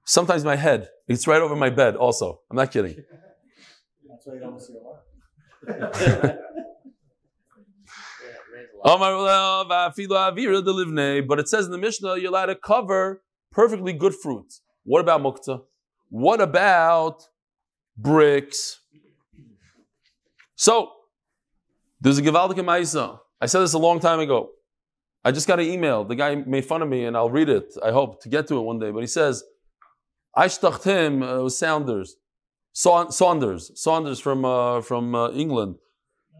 [0.06, 0.90] Sometimes my head.
[1.08, 2.42] It's right over my bed also.
[2.50, 2.96] I'm not kidding.
[4.08, 4.40] That's why you
[11.28, 14.62] But it says in the Mishnah, you're allowed to cover perfectly good fruits.
[14.84, 15.64] What about mukta?
[16.10, 17.28] What about
[17.98, 18.80] bricks?
[20.58, 20.92] So,
[22.02, 23.20] there's a Givaldik Maisa.
[23.40, 24.50] I said this a long time ago.
[25.24, 26.04] I just got an email.
[26.04, 27.76] The guy made fun of me, and I'll read it.
[27.84, 28.90] I hope to get to it one day.
[28.90, 29.44] But he says,
[30.36, 32.16] I shtacht him, uh, was Saunders.
[32.74, 33.72] Saunders.
[33.76, 35.76] Saunders from, uh, from uh, England.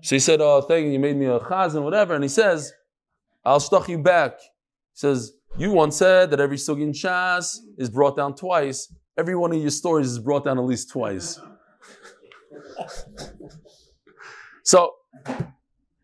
[0.02, 2.16] So he said, Oh, thank you, you made me a chazan, whatever.
[2.16, 2.74] And he says,
[3.46, 4.40] I'll shtach you back.
[4.40, 8.92] He says, You once said that every sugin shas is brought down twice.
[9.16, 11.40] Every one of your stories is brought down at least twice.
[14.68, 14.96] So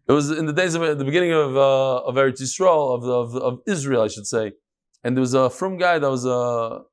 [0.08, 3.36] it was in the days of the beginning of uh, of Eretz Yisrael of, of,
[3.36, 4.54] of Israel, I should say,
[5.04, 6.84] and there was a from guy that was a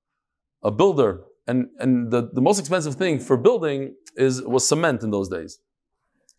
[0.69, 1.13] a builder,
[1.47, 5.61] and and the, the most expensive thing for building is was cement in those days.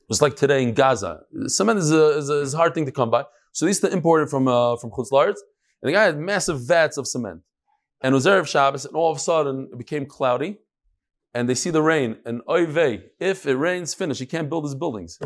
[0.10, 2.92] Just like today in Gaza, cement is a, is a, is a hard thing to
[2.92, 3.24] come by.
[3.54, 5.36] So they used to import it from uh, from Chutz and
[5.88, 7.40] the guy had massive vats of cement.
[8.02, 10.58] And it was Erev Shabbos, and all of a sudden it became cloudy,
[11.34, 12.66] and they see the rain, and oy
[13.20, 14.20] if it rains, finish.
[14.20, 15.20] He can't build his buildings.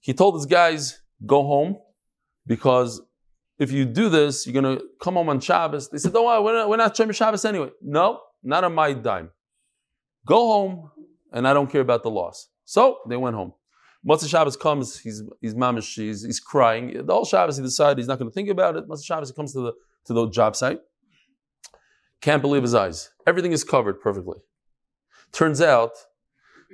[0.00, 1.78] He told his guys, go home,
[2.46, 3.02] because
[3.58, 5.88] if you do this, you're going to come home on Shabbos.
[5.88, 7.70] They said, oh, don't worry, we're not, we're not Shabbos anyway.
[7.82, 9.30] No, not on my dime.
[10.26, 10.90] Go home,
[11.32, 12.48] and I don't care about the loss.
[12.64, 13.52] So they went home.
[14.06, 17.04] Motzei Shabbos comes, he's, he's mamish, he's, he's crying.
[17.04, 18.88] The whole Shabbos he decided he's not going to think about it.
[18.88, 19.72] Motzei Shabbos he comes to the,
[20.04, 20.78] to the job site.
[22.20, 23.10] Can't believe his eyes.
[23.26, 24.38] Everything is covered perfectly.
[25.36, 25.92] Turns out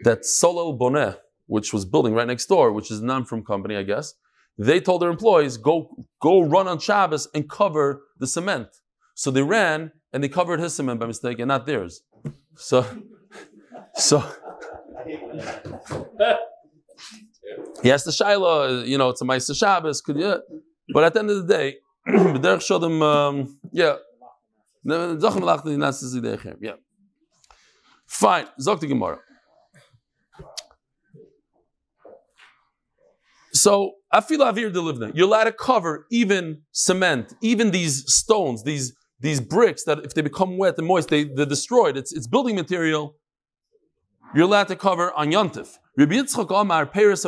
[0.05, 3.83] that Solel Boneh, which was building right next door, which is a non-from company, I
[3.83, 4.14] guess,
[4.57, 8.68] they told their employees, go, go run on Shabbos and cover the cement.
[9.14, 12.03] So they ran and they covered his cement by mistake and not theirs.
[12.55, 12.87] So,
[13.96, 14.22] so
[17.88, 20.40] has the Shiloh, you know, it's a Maisa Shabbos, could you?
[20.94, 23.96] But at the end of the day, the Derech showed them, um, yeah.
[26.61, 26.75] Yeah.
[28.12, 28.46] Fine.
[28.61, 29.18] Zok the Gemara.
[33.55, 35.12] So afil avir delivna.
[35.14, 40.20] You're allowed to cover even cement, even these stones, these these bricks that if they
[40.20, 41.96] become wet and moist, they, they're destroyed.
[41.96, 43.16] It's, it's building material.
[44.35, 45.79] You're allowed to cover on yontif.
[45.96, 47.25] Rabbi Peres.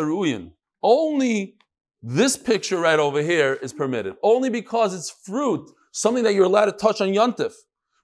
[0.83, 1.55] Only
[2.03, 4.17] this picture right over here is permitted.
[4.23, 7.53] Only because it's fruit, something that you're allowed to touch on yontif.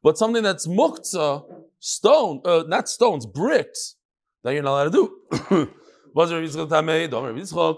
[0.02, 1.44] But something that's muktzah,
[1.80, 3.96] stone, uh, not stones, bricks,
[4.44, 5.10] that you're not allowed to
[5.50, 5.70] do.
[6.14, 7.76] Was Rabbi Yitzchak Tamei, Dom Rabbi Yitzchak,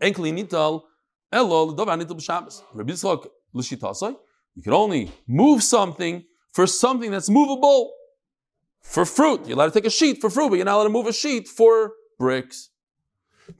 [0.00, 0.82] Enkli Nital,
[1.30, 2.62] Elo, Dov Anital B'Shabbos.
[2.72, 4.16] Rabbi Yitzchak, L'shitasai,
[4.54, 7.92] you can only move something for something that's movable.
[8.80, 10.90] For fruit, you're allowed to take a sheet for fruit, but you're not allowed to
[10.90, 12.70] move a sheet for bricks.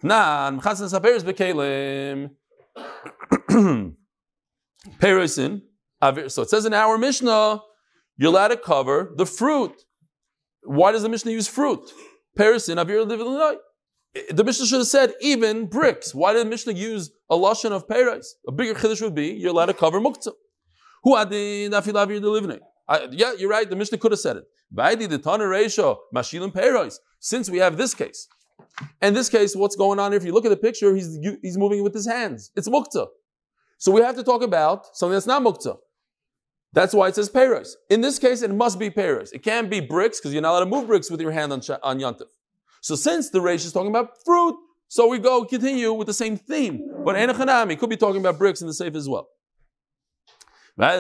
[0.03, 2.31] Nan, saperes bekelim.
[4.99, 5.63] Perisin.
[6.29, 7.63] So it says in our Mishnah,
[8.17, 9.73] you're allowed to cover the fruit.
[10.65, 11.93] Why does the Mishnah use fruit?
[12.39, 13.57] Perisin avir
[14.31, 16.15] The Mishnah should have said even bricks.
[16.15, 18.37] Why did the Mishnah use a lashon of peres?
[18.47, 20.33] A bigger chiddush would be you're allowed to cover muktzah.
[21.03, 22.61] Who adin afilavir delivnei?
[23.11, 23.69] Yeah, you're right.
[23.69, 24.45] The Mishnah could have said it.
[24.75, 26.97] Vaidi the Tana Reisha, Mashilim Perois.
[27.19, 28.29] Since we have this case.
[29.01, 30.19] In this case, what's going on here?
[30.19, 32.51] If you look at the picture, he's, he's moving with his hands.
[32.57, 33.07] It's mukta.
[33.79, 35.77] So we have to talk about something that's not mukta.
[36.73, 37.75] That's why it says Peros.
[37.91, 39.33] In this case, it must be Peros.
[39.33, 41.61] It can't be bricks because you're not allowed to move bricks with your hand on,
[41.83, 42.29] on Yantif.
[42.81, 44.57] So since the Reish is talking about fruit,
[44.89, 46.91] so we go continue with the same theme.
[47.05, 49.29] But Enochanami could be talking about bricks in the safe as well.
[50.77, 50.91] Now,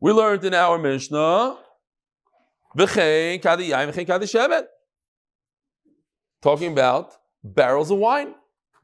[0.00, 1.58] we learned in our Mishnah,
[6.42, 7.12] talking about
[7.44, 8.34] barrels of wine,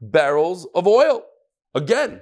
[0.01, 1.23] barrels of oil.
[1.73, 2.21] Again,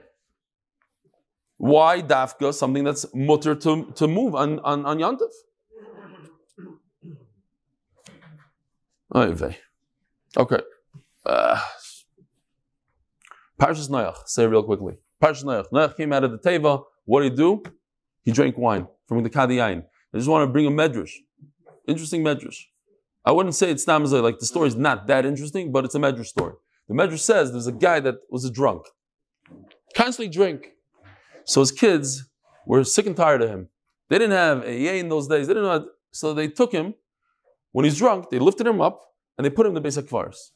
[1.58, 5.32] why dafka, something that's mutter to, to move on, on, on Yantif?
[10.36, 10.62] Okay.
[11.26, 11.60] Uh,
[13.60, 14.98] Parshas Noach, say real quickly.
[15.22, 15.70] Parshas Noach.
[15.72, 16.84] Noach came out of the Teva.
[17.06, 17.64] What did he do?
[18.24, 19.84] He drank wine from the Kadiyain.
[20.14, 21.12] I just want to bring a medrash.
[21.88, 22.66] Interesting medrash.
[23.26, 26.00] I wouldn't say it's Namazay, like the story is not that interesting, but it's a
[26.00, 26.54] medrash story.
[26.88, 28.86] The medrash says there's a guy that was a drunk.
[29.96, 30.74] Constantly drink.
[31.48, 32.30] So his kids
[32.66, 33.70] were sick and tired of him.
[34.10, 35.48] They didn't have a in those days.
[35.48, 36.94] They didn't know, so they took him.
[37.72, 39.00] When he's drunk, they lifted him up
[39.38, 40.52] and they put him in the basic Kvaris.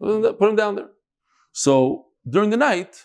[0.00, 0.90] Put him down there.
[1.52, 3.04] So during the night,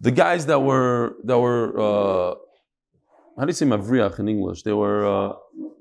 [0.00, 2.34] the guys that were that were uh,
[3.36, 4.62] how do you say mavriach in English?
[4.62, 5.32] They were uh,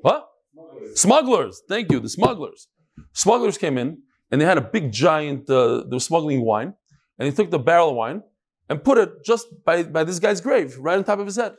[0.01, 0.29] what?
[0.53, 0.99] Smugglers.
[0.99, 1.61] smugglers.
[1.69, 1.99] Thank you.
[1.99, 2.67] The smugglers.
[3.13, 3.99] Smugglers came in
[4.31, 5.49] and they had a big giant.
[5.49, 6.73] Uh, they were smuggling wine,
[7.17, 8.21] and they took the barrel of wine
[8.69, 11.55] and put it just by, by this guy's grave, right on top of his head.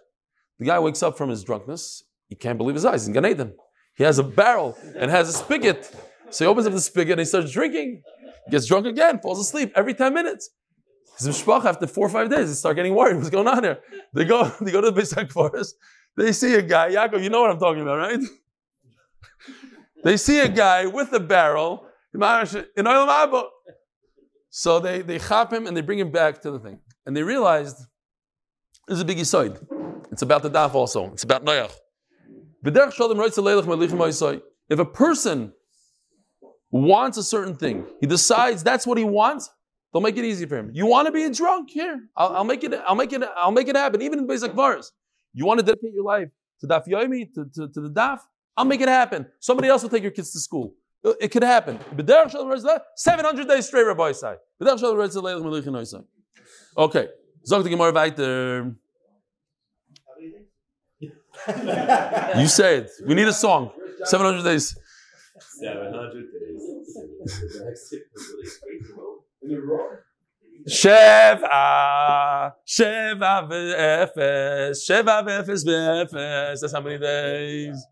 [0.59, 2.05] The guy wakes up from his drunkenness.
[2.29, 3.03] He can't believe his eyes.
[3.03, 3.55] He's in Gan Eden.
[3.97, 5.95] He has a barrel and has a spigot.
[6.31, 8.03] So he opens up the spigot and he starts drinking
[8.51, 10.51] gets drunk again, falls asleep every 10 minutes.
[11.19, 13.17] His mishpach, after four or five days, they start getting worried.
[13.17, 13.79] What's going on here?
[14.13, 15.77] They go, they go to the Beisak forest.
[16.17, 18.21] They see a guy, Yaakov, you know what I'm talking about, right?
[20.05, 23.51] they see a guy with a barrel in oil
[24.51, 26.79] So they, they chop him and they bring him back to the thing.
[27.07, 27.77] And they realized
[28.87, 29.59] there's a big side.
[30.11, 31.13] It's about the daf also.
[31.13, 31.73] It's about Noach.
[34.71, 35.53] If a person
[36.71, 39.51] wants a certain thing, he decides that's what he wants,
[39.93, 40.71] they'll make it easy for him.
[40.73, 41.71] You want to be a drunk?
[41.71, 42.73] Here, I'll, I'll make it.
[42.87, 43.23] I'll make it.
[43.37, 44.01] I'll make it happen.
[44.03, 44.93] Even in basic bars,
[45.35, 46.29] you want to dedicate your life
[46.61, 48.21] to daf yomi, to, to, to the daf.
[48.57, 49.27] I'll make it happen.
[49.41, 50.75] Somebody else will take your kids to school.
[51.21, 51.79] It could happen.
[52.97, 54.37] 700 days straight, Rabbi Isai.
[56.77, 57.09] Okay.
[57.47, 58.75] Zog the Gemara weiter.
[62.37, 62.91] You say it.
[63.07, 63.71] We need a song.
[64.05, 64.77] 700 days.
[65.61, 66.63] 700 days.
[70.67, 76.61] Sheva, Sheva ve'efes, Sheva ve'efes ve'efes.
[76.61, 77.87] That's how many days?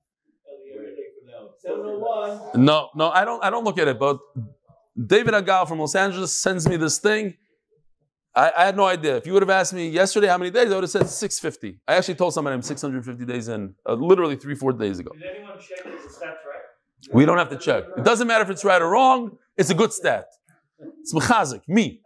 [1.69, 3.45] Oh no, no, I don't.
[3.45, 3.99] I don't look at it.
[3.99, 4.19] But
[4.97, 7.37] David Agal from Los Angeles sends me this thing.
[8.35, 9.17] I, I, had no idea.
[9.17, 11.81] If you would have asked me yesterday how many days, I would have said 650.
[11.87, 15.13] I actually told somebody I'm 650 days in, uh, literally three, four days ago.
[15.13, 17.13] Did anyone check if the stats right?
[17.13, 17.85] We don't have to check.
[17.97, 19.37] It doesn't matter if it's right or wrong.
[19.57, 20.27] It's a good stat.
[21.01, 22.01] It's mechazik, me.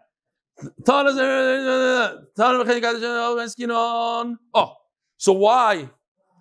[4.55, 4.73] Oh,
[5.17, 5.91] so why?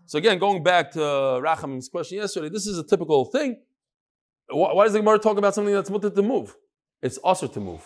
[0.07, 3.57] So again, going back to Racham's question yesterday, this is a typical thing.
[4.49, 6.55] Why does the Gemara talk about something that's mutter to move?
[7.01, 7.85] It's also to move.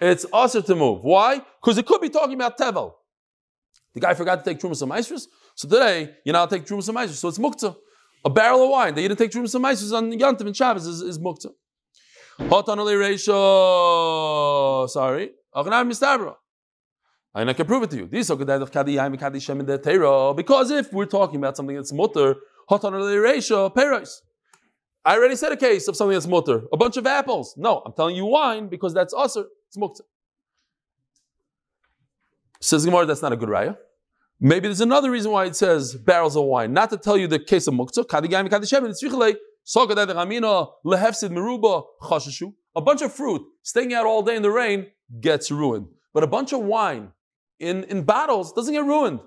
[0.00, 1.02] It's also to move.
[1.02, 1.40] Why?
[1.60, 2.92] Because it could be talking about tevel.
[3.94, 5.20] The guy forgot to take trumas and
[5.54, 7.74] so today you now take trumas and So it's muktzah.
[8.24, 10.86] A barrel of wine that you didn't take Trumas and Maisus on Yantiv and Shabbos
[10.86, 11.52] is, is Muktzah.
[12.40, 14.86] Hotan ratio.
[14.86, 15.30] Sorry.
[15.54, 16.34] Mistabra.
[17.34, 18.06] And I can prove it to you.
[18.06, 18.30] Because
[20.70, 22.36] if we're talking about something that's mutter,
[22.68, 24.20] hotan ratio, peros.
[25.04, 26.62] I already said a case of something that's mutter.
[26.72, 27.54] A bunch of apples.
[27.56, 29.44] No, I'm telling you wine because that's usr.
[29.68, 30.02] It's muktzah.
[32.60, 33.76] Says Gemara, that's not a good raya.
[34.40, 36.72] Maybe there's another reason why it says barrels of wine.
[36.72, 38.04] Not to tell you the case of muktzah.
[42.76, 44.86] A bunch of fruit staying out all day in the rain
[45.20, 45.88] gets ruined.
[46.14, 47.12] But a bunch of wine
[47.58, 49.20] in, in bottles doesn't get ruined.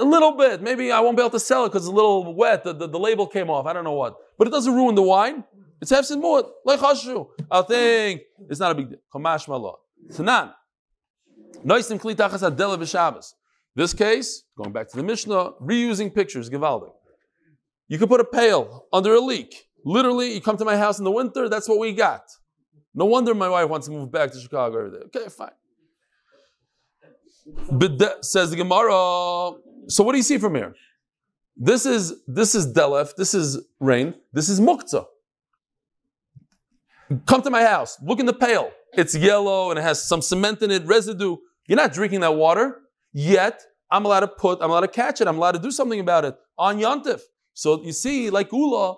[0.00, 0.62] A little bit.
[0.62, 2.64] Maybe I won't be able to sell it because it's a little wet.
[2.64, 3.66] The, the, the, label came off.
[3.66, 4.16] I don't know what.
[4.38, 5.44] But it doesn't ruin the wine.
[5.80, 6.48] It's hefsid mu'at.
[6.64, 7.28] Like chashu.
[7.50, 8.98] I think it's not a big deal.
[9.12, 9.74] Kamash mallah.
[10.10, 10.52] Tanan.
[11.64, 13.34] Noisim kli tachas adela b'shabbos.
[13.74, 16.90] This case, going back to the Mishnah, reusing pictures, Givaldi.
[17.88, 19.68] You could put a pail under a leak.
[19.84, 22.22] Literally, you come to my house in the winter, that's what we got.
[22.94, 25.04] No wonder my wife wants to move back to Chicago every day.
[25.06, 25.50] Okay, fine.
[27.70, 29.52] But that, says the Gemara.
[29.88, 30.74] So what do you see from here?
[31.56, 33.14] This is this is delef.
[33.14, 34.14] This is rain.
[34.32, 35.04] This is muktzah.
[37.26, 37.98] Come to my house.
[38.02, 38.70] Look in the pail.
[38.94, 41.36] It's yellow and it has some cement in it, residue.
[41.66, 42.80] You're not drinking that water.
[43.12, 44.60] Yet I'm allowed to put.
[44.60, 45.28] I'm allowed to catch it.
[45.28, 47.20] I'm allowed to do something about it on yontif.
[47.54, 48.96] So you see, like ula,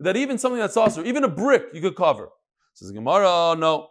[0.00, 2.28] that even something that's also even a brick you could cover.
[2.74, 3.88] Says Gemara, no.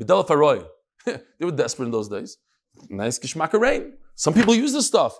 [0.00, 0.66] B'delef
[1.04, 2.38] they were desperate in those days
[2.88, 3.94] nice kishmaka rain.
[4.14, 5.18] Some people use this stuff.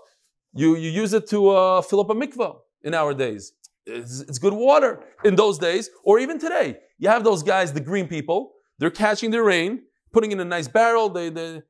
[0.55, 3.53] You, you use it to uh, fill up a mikvah in our days.
[3.89, 6.79] It's, it's, good water in those days, or even today.
[6.99, 10.69] You have those guys, the green people, they're catching the rain, putting in a nice
[10.69, 11.63] barrel, they, they,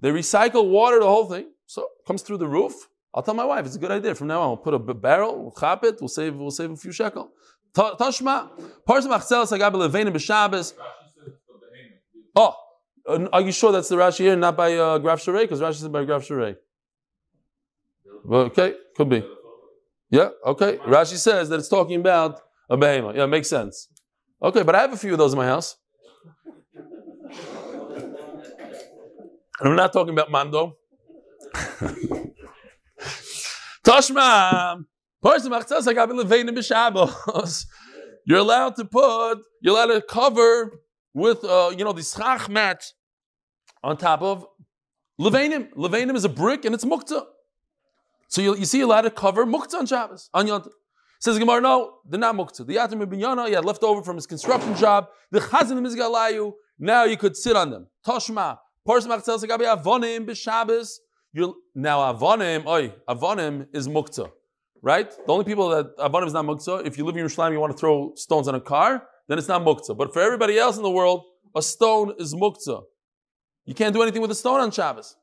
[0.00, 1.50] they recycle water, the whole thing.
[1.66, 2.74] So comes through the roof.
[3.14, 4.14] I'll tell my wife, it's a good idea.
[4.14, 6.76] From now on, we'll put a barrel, we'll chop it, we'll save, we'll save a
[6.76, 7.30] few shekel.
[7.74, 8.50] Tashma,
[8.88, 10.74] Parsim Achzel Sagab Levenim B'Shabbos.
[12.36, 12.54] Oh,
[13.32, 15.42] are you sure that's the Rashi here, not by uh, Graf Sharei?
[15.42, 16.56] Because Rashi is by Graf Sharei.
[18.30, 19.22] Okay, could be.
[20.10, 20.76] Yeah, okay.
[20.78, 22.40] Rashi says that it's talking about
[22.70, 23.16] a behemoth.
[23.16, 23.88] Yeah, makes sense.
[24.42, 25.76] Okay, but I have a few of those in my house.
[29.60, 30.76] And I'm not talking about Mando.
[33.84, 34.84] Toshma,
[38.26, 40.80] you're allowed to put, you're allowed to cover
[41.12, 42.84] with, uh, you know, the schach mat
[43.82, 44.46] on top of
[45.20, 45.72] levanim.
[45.74, 47.24] Levanim is a brick and it's mukta.
[48.34, 50.72] So you, you see a lot of cover mukta on Shabbos, on Yontif.
[51.20, 52.66] Says Gemara, no, they're not mukta.
[52.66, 55.06] The Yatim ibn Yana, he had left over from his construction job.
[55.30, 57.86] The Chazan Mizgalayu, now you could sit on them.
[58.04, 60.94] Toshma, Parsim Achtel Sagabi Avonim b'Shabbos.
[61.76, 64.32] Now Avonim, oi, Avonim is mukta.
[64.82, 65.08] Right?
[65.08, 67.72] The only people that Avonim is not mukta, if you live in Yerushalayim, you want
[67.72, 69.96] to throw stones on a car, then it's not muktzah.
[69.96, 71.22] But for everybody else in the world,
[71.54, 72.82] a stone is muktzah.
[73.64, 75.14] You can't do anything with a stone on Shabbos.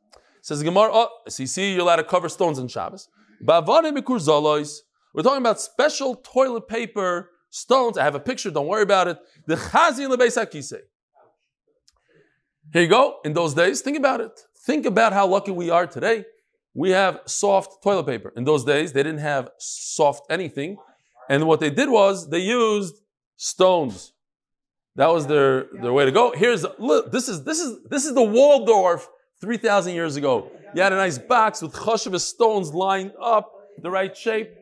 [0.41, 3.07] Says Gemara, oh, so you see, you're allowed to cover stones on Shabbos.
[3.43, 7.97] We're talking about special toilet paper stones.
[7.97, 9.17] I have a picture, don't worry about it.
[9.45, 10.73] The chazin lebeis
[12.73, 13.19] Here you go.
[13.23, 14.39] In those days, think about it.
[14.65, 16.25] Think about how lucky we are today.
[16.73, 18.33] We have soft toilet paper.
[18.35, 20.77] In those days, they didn't have soft anything.
[21.29, 22.95] And what they did was they used
[23.35, 24.13] stones.
[24.95, 26.33] That was their, their way to go.
[26.35, 29.07] Here's look, this is this is this is the Waldorf
[29.41, 30.51] 3,000 years ago.
[30.73, 33.51] You had a nice box with chashav stones lined up
[33.81, 34.53] the right shape.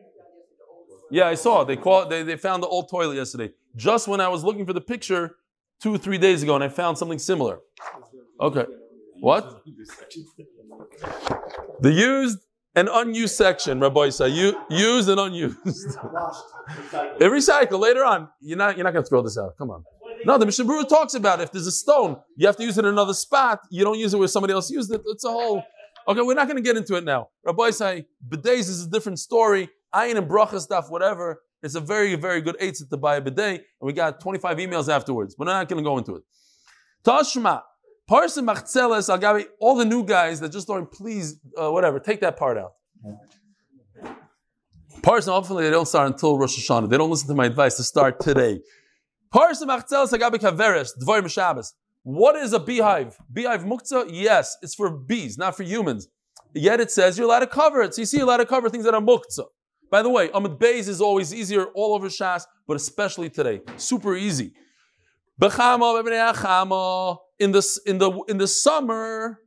[1.10, 1.64] Yeah, I saw.
[1.64, 3.52] They call they, they found the old toilet yesterday.
[3.76, 5.36] Just when I was looking for the picture
[5.80, 7.60] two, three days ago, and I found something similar.
[8.40, 8.64] Okay.
[9.20, 9.62] What?
[11.80, 12.38] The used
[12.74, 15.58] and unused section, Rabbi say, you used and unused.
[17.18, 18.28] they recycle later on.
[18.40, 19.56] You're not you're not gonna throw this out.
[19.58, 19.84] Come on.
[20.24, 22.84] No, the Mishnah Berurah talks about if there's a stone, you have to use it
[22.84, 23.60] in another spot.
[23.70, 25.00] You don't use it where somebody else used it.
[25.06, 25.62] It's a whole.
[26.08, 27.28] Okay, we're not going to get into it now.
[27.44, 29.68] Rabbi say bidets is a different story.
[29.94, 31.42] Ayin and bracha stuff, whatever.
[31.62, 34.88] It's a very, very good eight to buy a bidet, and we got 25 emails
[34.88, 35.34] afterwards.
[35.34, 36.22] But We're not going to go into it.
[37.04, 37.62] Tashma,
[38.06, 42.36] Parson Machzeles, Agabi, all the new guys that just don't, please, uh, whatever, take that
[42.36, 42.72] part out.
[45.02, 46.90] Parson, hopefully they don't start until Rosh Hashanah.
[46.90, 48.60] They don't listen to my advice to start today.
[49.32, 49.62] What is
[52.52, 53.16] a beehive?
[53.32, 54.08] Beehive muktzah?
[54.10, 56.08] Yes, it's for bees, not for humans.
[56.54, 57.94] Yet it says you're allowed to cover it.
[57.94, 59.46] So you see, you're allowed to cover things that are muktzah.
[59.90, 63.60] By the way, Amud Beis is always easier all over Shas, but especially today.
[63.76, 64.52] Super easy
[65.40, 65.48] in
[67.52, 69.40] the, in the, in the summer,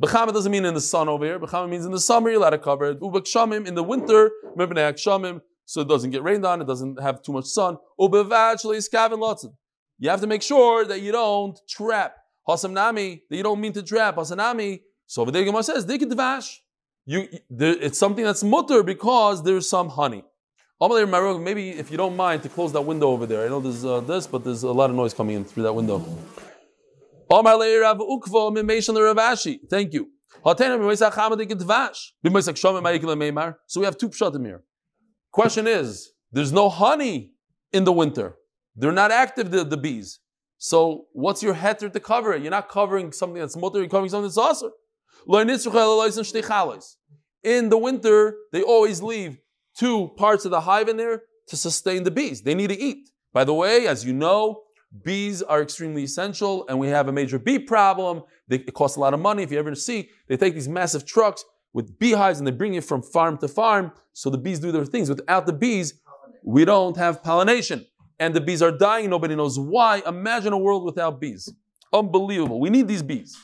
[0.00, 1.40] Bechama doesn't mean in the sun over here.
[1.40, 3.00] Bechama means in the summer you're allowed to cover it.
[3.00, 4.30] Ubek in the winter,
[5.68, 7.76] so it doesn't get rained on, it doesn't have too much sun.
[8.00, 9.52] Lotzen.
[9.98, 12.14] you have to make sure that you don't trap.
[12.48, 14.16] That you don't mean to trap.
[14.16, 15.86] So over there Gemara says.
[17.04, 20.24] You, it's something that's mutter because there's some honey.
[20.80, 23.44] Maybe if you don't mind to close that window over there.
[23.44, 25.74] I know there's uh, this, but there's a lot of noise coming in through that
[25.74, 26.02] window.
[29.68, 30.08] Thank you.
[30.44, 30.64] So we
[33.84, 34.62] have two pshatim here.
[35.38, 37.30] Question is, there's no honey
[37.72, 38.34] in the winter.
[38.74, 40.18] They're not active, the, the bees.
[40.56, 42.42] So what's your heter to cover it?
[42.42, 44.72] You're not covering something that's mutter, you're covering something that's also.
[47.44, 49.38] In the winter, they always leave
[49.76, 52.42] two parts of the hive in there to sustain the bees.
[52.42, 53.08] They need to eat.
[53.32, 54.62] By the way, as you know,
[55.04, 58.24] bees are extremely essential, and we have a major bee problem.
[58.48, 59.44] They, it costs a lot of money.
[59.44, 62.84] If you ever see, they take these massive trucks with beehives and they bring it
[62.84, 65.08] from farm to farm, so the bees do their things.
[65.08, 65.94] Without the bees,
[66.44, 67.86] we don't have pollination.
[68.18, 70.02] And the bees are dying, nobody knows why.
[70.06, 71.52] Imagine a world without bees.
[71.92, 72.58] Unbelievable.
[72.58, 73.36] We need these bees.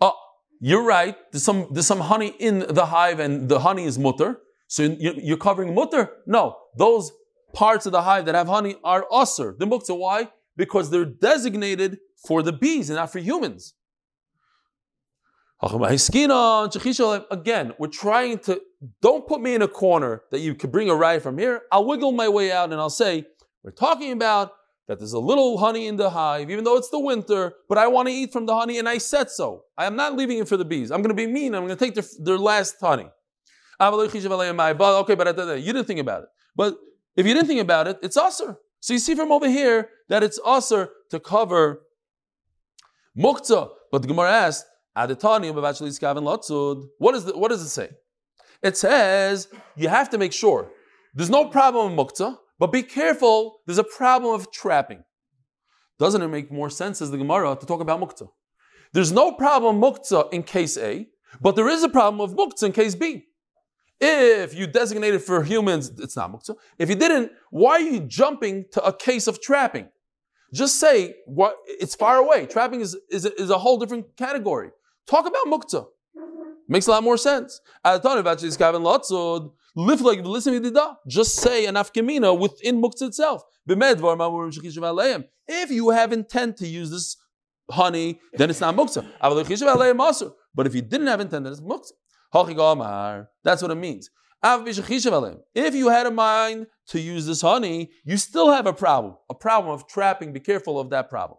[0.00, 0.14] Oh,
[0.60, 1.16] you're right.
[1.32, 4.40] There's some, there's some honey in the hive, and the honey is mutter.
[4.68, 6.10] So you're covering mutter?
[6.26, 6.56] No.
[6.76, 7.12] Those
[7.54, 9.56] parts of the hive that have honey are usr.
[9.58, 9.96] The muktzah.
[9.96, 10.28] Why?
[10.56, 13.74] Because they're designated for the bees and not for humans.
[15.62, 18.60] Again, we're trying to,
[19.00, 21.62] don't put me in a corner that you could bring a ride from here.
[21.72, 23.26] I'll wiggle my way out and I'll say,
[23.62, 24.52] we're talking about
[24.86, 27.88] that there's a little honey in the hive, even though it's the winter, but I
[27.88, 29.64] want to eat from the honey and I said so.
[29.76, 30.90] I am not leaving it for the bees.
[30.90, 31.54] I'm going to be mean.
[31.54, 33.08] I'm going to take their, their last honey.
[33.80, 36.28] Okay, but uh, you didn't think about it.
[36.54, 36.76] But
[37.16, 38.56] if you didn't think about it, it's usr.
[38.80, 41.82] So you see from over here that it's usr to cover
[43.18, 43.70] muktzah.
[43.90, 44.66] But the Gemara asked,
[46.98, 47.90] what, is the, what does it say?
[48.62, 50.70] It says you have to make sure.
[51.14, 55.04] There's no problem with muktzah, but be careful, there's a problem of trapping.
[55.98, 58.28] Doesn't it make more sense as the Gemara to talk about muktzah?
[58.92, 61.06] There's no problem muktzah in case A,
[61.40, 63.24] but there is a problem of muktzah in case B.
[63.98, 66.56] If you designated for humans, it's not muktzah.
[66.78, 69.88] If you didn't, why are you jumping to a case of trapping?
[70.52, 72.46] Just say what it's far away.
[72.46, 74.70] Trapping is, is, is a whole different category.
[75.06, 75.86] Talk about muktzah.
[76.68, 77.60] Makes a lot more sense.
[81.06, 83.42] Just say an afkamina within muktzah itself.
[85.48, 87.16] If you have intent to use this
[87.70, 89.06] honey, then it's not muktzah.
[90.54, 91.92] But if you didn't have intent, then it's muktzah.
[93.44, 94.10] That's what it means.
[94.42, 99.34] If you had a mind to use this honey, you still have a problem, a
[99.34, 100.32] problem of trapping.
[100.32, 101.38] Be careful of that problem.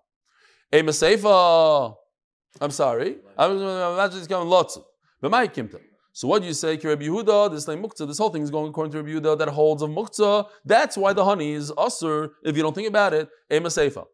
[2.60, 3.18] I'm sorry.
[3.38, 4.80] I'm imagining it's coming lots.
[5.22, 5.80] But my kimta.
[6.14, 8.70] So what do you say, Rabbi Yehuda, this like muktzah, this whole thing is going
[8.70, 10.48] according to Rabbi Yehuda that holds of muktzah.
[10.66, 14.06] That's why the honey is usr, if you don't think about it, ema seifa.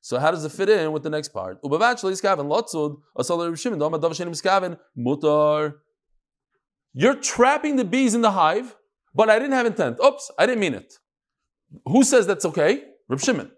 [0.00, 1.60] So how does it fit in with the next part?
[4.96, 5.74] mutar.
[6.92, 8.76] You're trapping the bees in the hive,
[9.12, 9.98] but I didn't have intent.
[10.04, 10.94] Oops, I didn't mean it.
[11.86, 12.84] Who says that's okay?
[13.08, 13.50] Reb Shimon.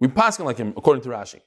[0.00, 1.40] We pass like him according to Rashi.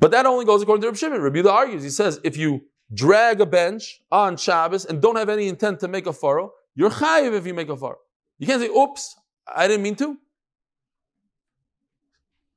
[0.00, 1.20] But that only goes according to Reb Shimon.
[1.20, 1.82] Rabbi Yehuda argues.
[1.82, 5.88] He says if you drag a bench on Shabbos and don't have any intent to
[5.88, 7.98] make a furrow, you're chayiv if you make a furrow.
[8.38, 10.16] You can't say, "Oops, I didn't mean to."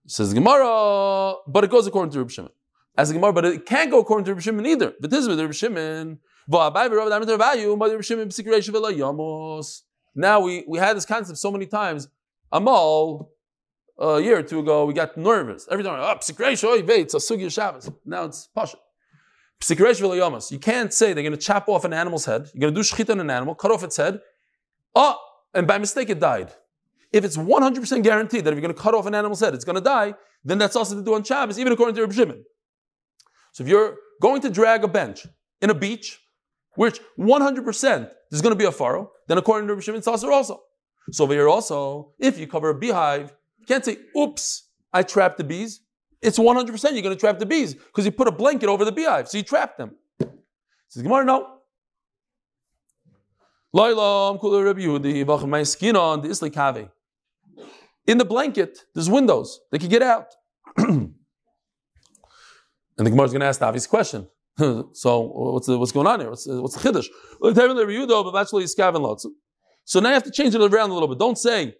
[0.07, 2.51] Says Gemara, but it goes according to Reb Shimon.
[2.97, 4.93] As a Gemara, but it can't go according to Reb Shimon either.
[5.01, 6.19] But this is with Reb Shimon.
[10.15, 12.07] Now we, we had this concept so many times.
[12.51, 13.32] Amal
[13.99, 15.67] a year or two ago, we got nervous.
[15.69, 17.89] Every time, ah, oh, psikresh, it's a sugi Shabbos.
[18.05, 18.77] Now it's pasha.
[19.59, 20.51] Psikresh v'layamas.
[20.51, 22.49] You can't say they're going to chop off an animal's head.
[22.53, 24.19] You're going to do shchita on an animal, cut off its head.
[24.95, 25.17] Oh,
[25.53, 26.51] and by mistake it died.
[27.11, 29.63] If it's 100% guaranteed that if you're going to cut off an animal's head, it's
[29.63, 32.43] going to die, then that's also to do on Shabbos, even according to Reb Shimon.
[33.51, 35.27] So if you're going to drag a bench
[35.61, 36.19] in a beach,
[36.75, 40.63] which 100% there's going to be a furrow, then according to Reb Shimon, it's also.
[41.11, 45.37] So over here also, if you cover a beehive you can't say, oops, I trapped
[45.37, 45.79] the bees.
[46.21, 48.91] It's 100% you're going to trap the bees because you put a blanket over the
[48.91, 49.95] beehive, so you trapped them.
[50.89, 51.59] Says Gemara, no.
[58.05, 59.61] In the blanket, there's windows.
[59.71, 60.27] They can get out.
[60.77, 61.15] and
[62.97, 64.27] the Gemara is going to ask the obvious question.
[64.93, 66.29] so what's the, what's going on here?
[66.29, 67.07] What's what's the chiddush?
[69.85, 71.17] So now you have to change it around a little bit.
[71.17, 71.75] Don't say,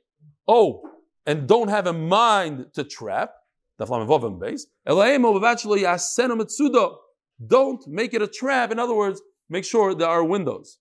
[0.47, 0.81] oh,
[1.25, 3.33] and don't have a mind to trap,
[7.47, 8.71] don't make it a trap.
[8.71, 10.77] In other words, make sure there are windows.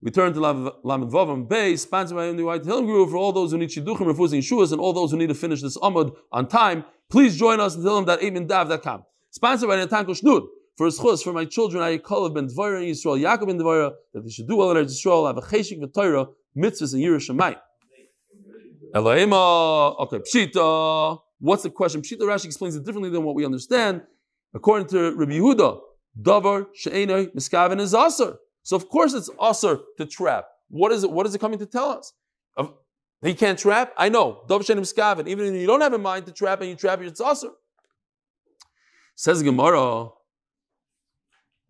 [0.00, 3.50] We turn to Lamed Vavam Bay, sponsored by the White Hill Group for all those
[3.50, 6.46] who need Shidduchim, refusing Shuas, and all those who need to finish this Amud on
[6.46, 6.84] time.
[7.10, 9.02] Please join us and tell them that Dav.com.
[9.30, 10.46] Sponsored by Netanko Shnud.
[10.76, 13.58] For his chus, for my children, I call of ben Dvara in Yisrael, Yaakov ben
[13.58, 17.56] Dvara, that they should do well in Yisrael, have a cheshik v'toira, mitzvahs in Yerushalayim.
[18.94, 21.20] Elohima, okay, Pshita.
[21.40, 22.02] What's the question?
[22.02, 24.02] Pshita Rashi explains it differently than what we understand.
[24.54, 25.80] According to Rabbi Yehuda,
[26.20, 28.36] Davar she'enoi miskaven is aser.
[28.62, 30.46] So of course it's aser to trap.
[30.68, 31.10] What is it?
[31.10, 32.12] What is it coming to tell us?
[33.22, 33.92] He can't trap.
[33.96, 34.42] I know.
[34.48, 35.28] Davar she'enoi miskaven.
[35.28, 37.50] Even if you don't have a mind to trap and you trap, it's aser.
[39.14, 40.08] Says Gemara.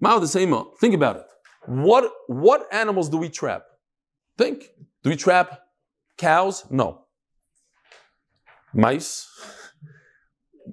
[0.01, 0.53] Mao the same.
[0.53, 1.27] Uh, think about it.
[1.67, 3.65] What what animals do we trap?
[4.39, 4.71] Think.
[5.03, 5.61] Do we trap
[6.17, 6.65] cows?
[6.71, 7.05] No.
[8.75, 9.29] Mice.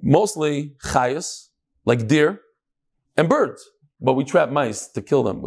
[0.02, 1.48] Mostly chayas,
[1.84, 2.40] like deer,
[3.16, 3.68] and birds.
[4.00, 5.42] But we trap mice to kill them.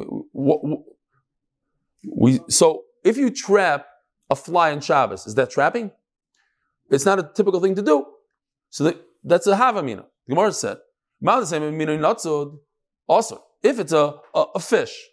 [2.03, 3.85] We, so if you trap
[4.29, 5.91] a fly in Shabbos, is that trapping?
[6.89, 8.05] It's not a typical thing to do.
[8.69, 10.05] So that, that's a havamina.
[10.27, 10.77] The Gemara said,
[13.07, 15.07] also, if it's a, a, a fish,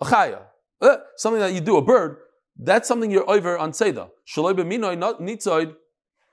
[0.00, 0.42] a chaya,
[0.80, 2.18] uh, something that you do, a bird,
[2.58, 4.08] that's something you're over on Seder.
[4.26, 5.74] Shaloi not nitzoid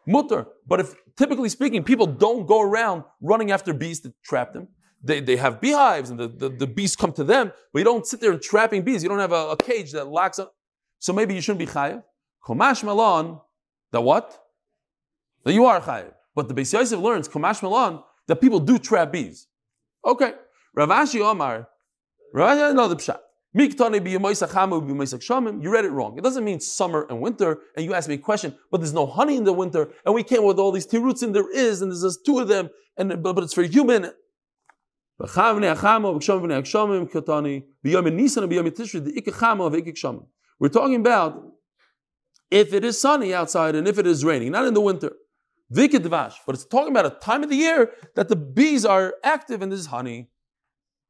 [0.07, 0.47] mutter.
[0.67, 4.67] But if, typically speaking, people don't go around running after bees to trap them.
[5.03, 8.05] They, they have beehives and the, the, the bees come to them, but you don't
[8.05, 9.01] sit there and trapping bees.
[9.01, 10.53] You don't have a, a cage that locks up.
[10.99, 12.03] So maybe you shouldn't be chayav.
[12.45, 13.39] Komash malon,
[13.91, 14.43] that what?
[15.43, 16.13] That you are chayav.
[16.35, 19.47] But the Beis Yosef learns, Komash malon, that people do trap bees.
[20.05, 20.33] Okay.
[20.75, 21.67] Rav Ashi Omar,
[22.33, 23.19] Rav Ashi, the pshat.
[23.53, 23.81] You read
[25.85, 26.17] it wrong.
[26.17, 29.05] It doesn't mean summer and winter, and you ask me a question, but there's no
[29.05, 31.91] honey in the winter, and we came with all these tiruts, and there is, and
[31.91, 34.13] there's just two of them, and but, but it's for human.
[35.19, 35.27] We're
[40.69, 41.43] talking about
[42.49, 45.13] if it is sunny outside and if it is raining, not in the winter.
[45.69, 49.71] But it's talking about a time of the year that the bees are active and
[49.71, 50.31] there's honey.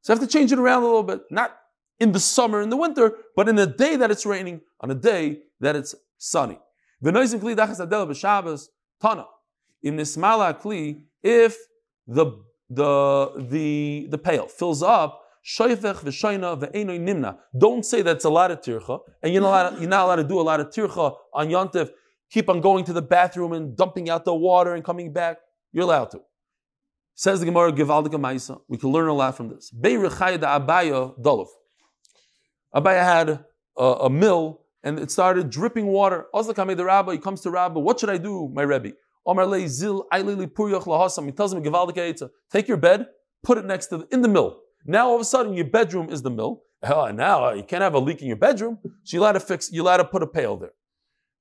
[0.02, 1.22] So I have to change it around a little bit.
[1.30, 1.56] Not
[2.00, 4.94] in the summer, in the winter, but in a day that it's raining, on a
[4.94, 6.58] day that it's sunny.
[7.04, 7.14] In
[9.96, 11.56] Nismala Kli, if
[12.06, 12.26] the
[12.70, 17.38] the the the pail fills up, nimna.
[17.58, 20.24] Don't say that's a lot of tircha, and you're not, allowed, you're not allowed to
[20.24, 21.90] do a lot of tircha on yontif.
[22.30, 25.38] Keep on going to the bathroom and dumping out the water and coming back.
[25.72, 26.20] You're allowed to.
[27.14, 28.60] Says the Gemara, Givaldika Maisa.
[28.68, 29.70] We can learn a lot from this.
[29.82, 31.48] Abaya Dolov.
[32.74, 33.44] Abaya had
[33.76, 36.26] a, a, mill and it started dripping water.
[36.34, 38.92] Ozlakame the rabbi, he comes to rabbi, what should I do, my Rebbe?
[39.26, 41.26] Omar le zil lahasam.
[41.26, 43.06] He tells him, Givaldika Take your bed,
[43.42, 44.60] put it next to the, in the mill.
[44.84, 46.62] Now all of a sudden your bedroom is the mill.
[46.82, 49.70] Hell, now uh, you can't have a leak in your bedroom, so you to fix,
[49.70, 50.72] you to put a pail there.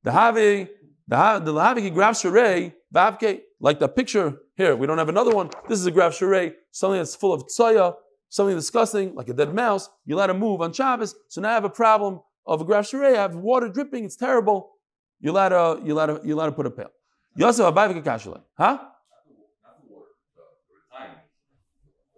[0.03, 0.67] The have the
[1.07, 4.75] the he grabs sharei vavke like the picture here.
[4.75, 5.49] We don't have another one.
[5.67, 7.95] This is a graf sharei, something that's full of tsaya,
[8.31, 9.89] something disgusting, like a dead mouse.
[10.05, 11.13] You let it move on Shabbos.
[11.27, 13.15] So now I have a problem of a sharei.
[13.15, 14.05] I have water dripping.
[14.05, 14.71] It's terrible.
[15.19, 16.89] You let a you let a you let a put a pail.
[17.35, 18.41] Yosef abayvik kashale.
[18.57, 18.79] Huh?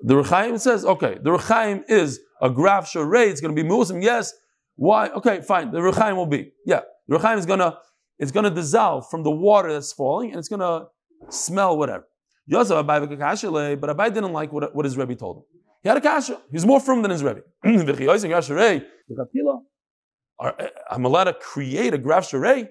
[0.06, 3.28] The Rechaim says, okay, the Rechaim is a graf sharei.
[3.30, 4.02] It's going to be Muslim.
[4.02, 4.34] Yes.
[4.76, 5.08] Why?
[5.10, 5.72] Okay, fine.
[5.72, 6.52] The Rechaim will be.
[6.66, 6.82] Yeah.
[7.08, 7.78] The Rechaim is going to
[8.20, 10.88] it's going to dissolve from the water that's falling and it's going to
[11.30, 12.08] smell whatever.
[12.46, 15.44] Yosef Abai but Abai didn't like what, what his Rebbe told him.
[15.84, 16.42] He had a kasha.
[16.52, 17.42] He's more firm than his Rebbe.
[20.90, 22.70] I'm allowed to create a graf sharei,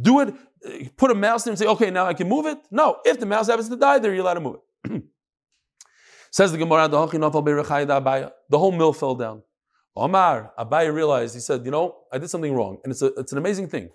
[0.00, 2.58] do it, uh, put a mouse there and say, okay, now I can move it.
[2.70, 5.02] No, if the mouse happens to die there, you're allowed to move it.
[6.30, 9.42] Says the Gemara, the whole mill fell down.
[9.96, 12.78] Omar, Abai realized, he said, you know, I did something wrong.
[12.84, 13.88] And it's, a, it's an amazing thing.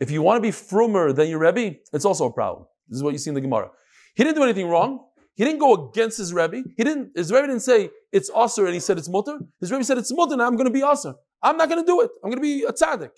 [0.00, 2.66] If you want to be frumer than your Rebbe, it's also a problem.
[2.88, 3.70] This is what you see in the Gemara.
[4.14, 5.04] He didn't do anything wrong.
[5.38, 6.64] He didn't go against his Rebbe.
[6.76, 9.38] He didn't, his Rebbe didn't say it's Aser and he said it's Mutter.
[9.60, 11.14] His Rebbe said it's Mutter and I'm going to be Aser.
[11.40, 12.10] I'm not going to do it.
[12.24, 13.12] I'm going to be a tzaddik.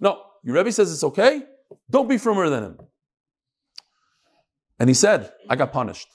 [0.00, 1.42] No, your Rebbe says it's okay.
[1.88, 2.78] Don't be frumer than him.
[4.80, 6.08] And he said, I got punished.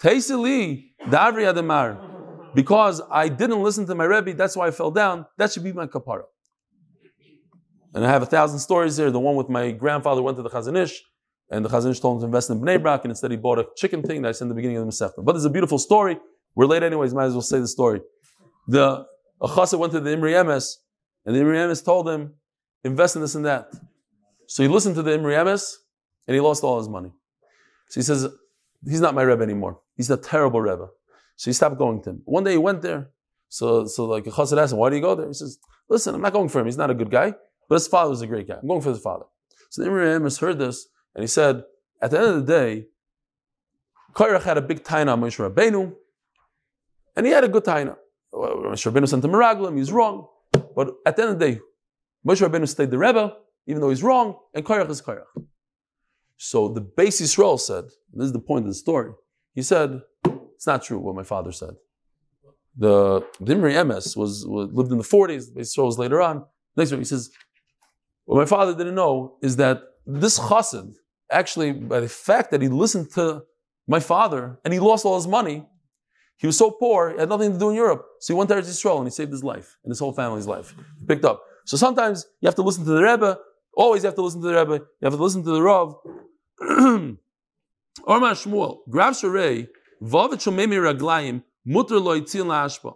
[0.00, 2.52] Taisili, Davri Ademar.
[2.52, 5.26] Because I didn't listen to my Rebbe, that's why I fell down.
[5.38, 6.24] That should be my kapara.
[7.94, 9.12] And I have a thousand stories here.
[9.12, 11.00] The one with my grandfather went to the Chazon Ish,
[11.50, 13.58] and the Chazon Ish told him to invest in Bnei Brak, and instead he bought
[13.58, 15.24] a chicken thing that I said in the beginning of the Masechta.
[15.24, 16.18] But there's a beautiful story.
[16.54, 18.00] We're late anyways, might as well say the story.
[18.68, 19.06] The
[19.40, 20.76] a went to the Imri Emes,
[21.26, 22.34] and the Imri Emes told him,
[22.82, 23.68] invest in this and that.
[24.46, 25.74] So he listened to the Imri Emes,
[26.26, 27.10] and he lost all his money.
[27.88, 28.26] So he says,
[28.86, 29.80] he's not my Rebbe anymore.
[29.96, 30.88] He's a terrible Rebbe.
[31.36, 32.22] So he stopped going to him.
[32.24, 33.10] One day he went there.
[33.48, 35.28] So, so like a chassid asked him, why do you go there?
[35.28, 36.66] He says, listen, I'm not going for him.
[36.66, 37.34] He's not a good guy,
[37.68, 38.56] but his father was a great guy.
[38.60, 39.26] I'm going for his father.
[39.70, 41.64] So the Imri Emes heard this, and he said,
[42.02, 42.86] at the end of the day,
[44.12, 45.92] Korach had a big taina on Moshe Rabbeinu,
[47.16, 47.96] and he had a good taina.
[48.32, 50.28] Moshe Rabbeinu sent him a raglim, he's wrong.
[50.76, 51.60] But at the end of the day,
[52.26, 53.36] Moshe Rabbeinu stayed the Rebbe,
[53.66, 55.24] even though he's wrong, and Korach is Korach.
[56.36, 59.12] So the Beis Yisrael said, this is the point of the story,
[59.54, 60.02] he said,
[60.54, 61.74] it's not true what my father said.
[62.76, 66.44] The Dimri Emes was, was, lived in the 40s, Beis Yisrael was later on.
[66.76, 67.30] Next one, he says,
[68.24, 70.94] what my father didn't know is that this chassid,
[71.30, 73.42] actually, by the fact that he listened to
[73.86, 75.66] my father and he lost all his money,
[76.36, 78.04] he was so poor, he had nothing to do in Europe.
[78.20, 80.46] So he went to Eretz Yisrael and he saved his life and his whole family's
[80.46, 80.74] life.
[81.00, 81.42] He picked up.
[81.64, 83.38] So sometimes you have to listen to the Rebbe.
[83.76, 84.74] Always you have to listen to the Rebbe.
[84.74, 85.94] You have to listen to the Rav.
[88.06, 89.68] Shmuel, Grav Sharei,
[90.02, 92.94] Shomemi Mutter Lo Ashpa.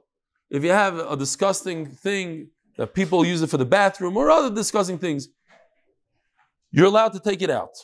[0.50, 4.54] If you have a disgusting thing that people use it for the bathroom or other
[4.54, 5.28] disgusting things,
[6.70, 7.74] you're allowed to take it out.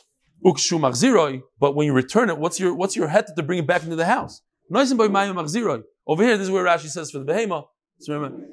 [0.45, 3.67] Ukshu Machziroi, but when you return it, what's your what's your head to bring it
[3.67, 4.41] back into the house?
[4.71, 7.65] Over here, this is where Rashi says for the behema.
[7.99, 8.45] So remember,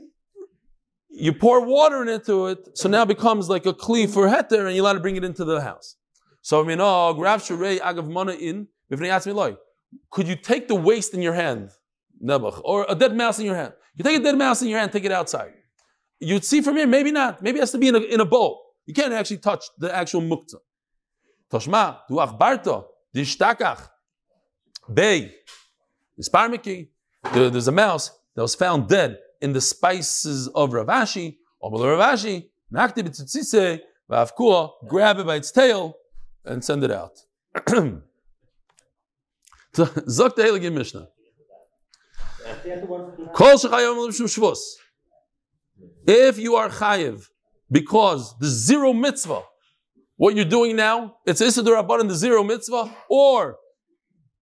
[1.11, 4.75] you pour water into it, so now it becomes like a kli for heter, and
[4.75, 5.97] you're allowed to bring it into the house.
[6.41, 8.69] So I mean, oh, grab sharei agav mana in.
[10.11, 11.71] Could you take the waste in your hand,
[12.23, 13.73] nebuch, or a dead mouse in your hand?
[13.97, 15.53] You take a dead mouse in your hand, take it outside.
[16.21, 17.43] You'd see from here, maybe not.
[17.43, 18.63] Maybe it has to be in a, in a bowl.
[18.87, 20.61] You can't actually touch the actual muktzah.
[21.53, 23.91] Toshma, du achbarto, dishtakach,
[24.93, 25.35] bey,
[26.19, 26.89] isparmiki.
[27.35, 32.15] There's a mouse that was found dead in the spices of Rav Ashi, or Rav
[32.15, 33.81] Ashi, nakti b'tzitzise,
[34.11, 35.95] v'avkua, grab it by its tail,
[36.45, 37.19] and send it out.
[39.75, 41.09] Zok the Heilige Mishnah.
[43.35, 44.59] Kol shvus.
[46.07, 47.29] If you are chayiv
[47.71, 49.43] because the zero mitzvah,
[50.23, 53.57] what you're doing now, it's Isidur Abban in the zero mitzvah, or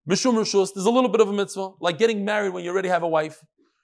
[0.07, 2.89] Mishum Rishus, there's a little bit of a mitzvah, like getting married when you already
[2.89, 3.41] have a wife.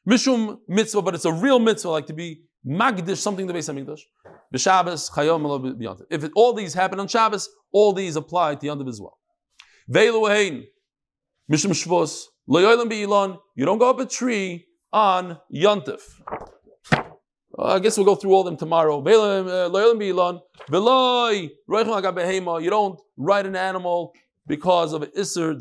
[0.08, 4.02] Mishum mitzvah, but it's a real mitzvah, like to be magdish, something to Beis Hamikdash.
[4.54, 6.06] B'Shabbos, Chayom.
[6.12, 9.18] If it, all these happen on Shabbos, all these apply to Yontiv as well.
[9.92, 10.66] Veilu Hein,
[11.52, 16.02] Mishum Shvos, Loyolim Be'ilon, you don't go up a tree on Yontif.
[17.58, 19.00] Uh, I guess we'll go through all them tomorrow.
[19.00, 19.70] Uh,
[22.60, 24.14] you don't ride an animal
[24.46, 25.60] because of Isser,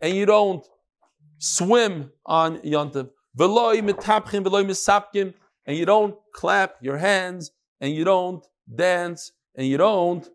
[0.00, 0.66] and you don't
[1.38, 3.10] swim on Yontiv.
[5.68, 7.50] And you don't clap your hands,
[7.80, 10.28] and you don't dance, and you don't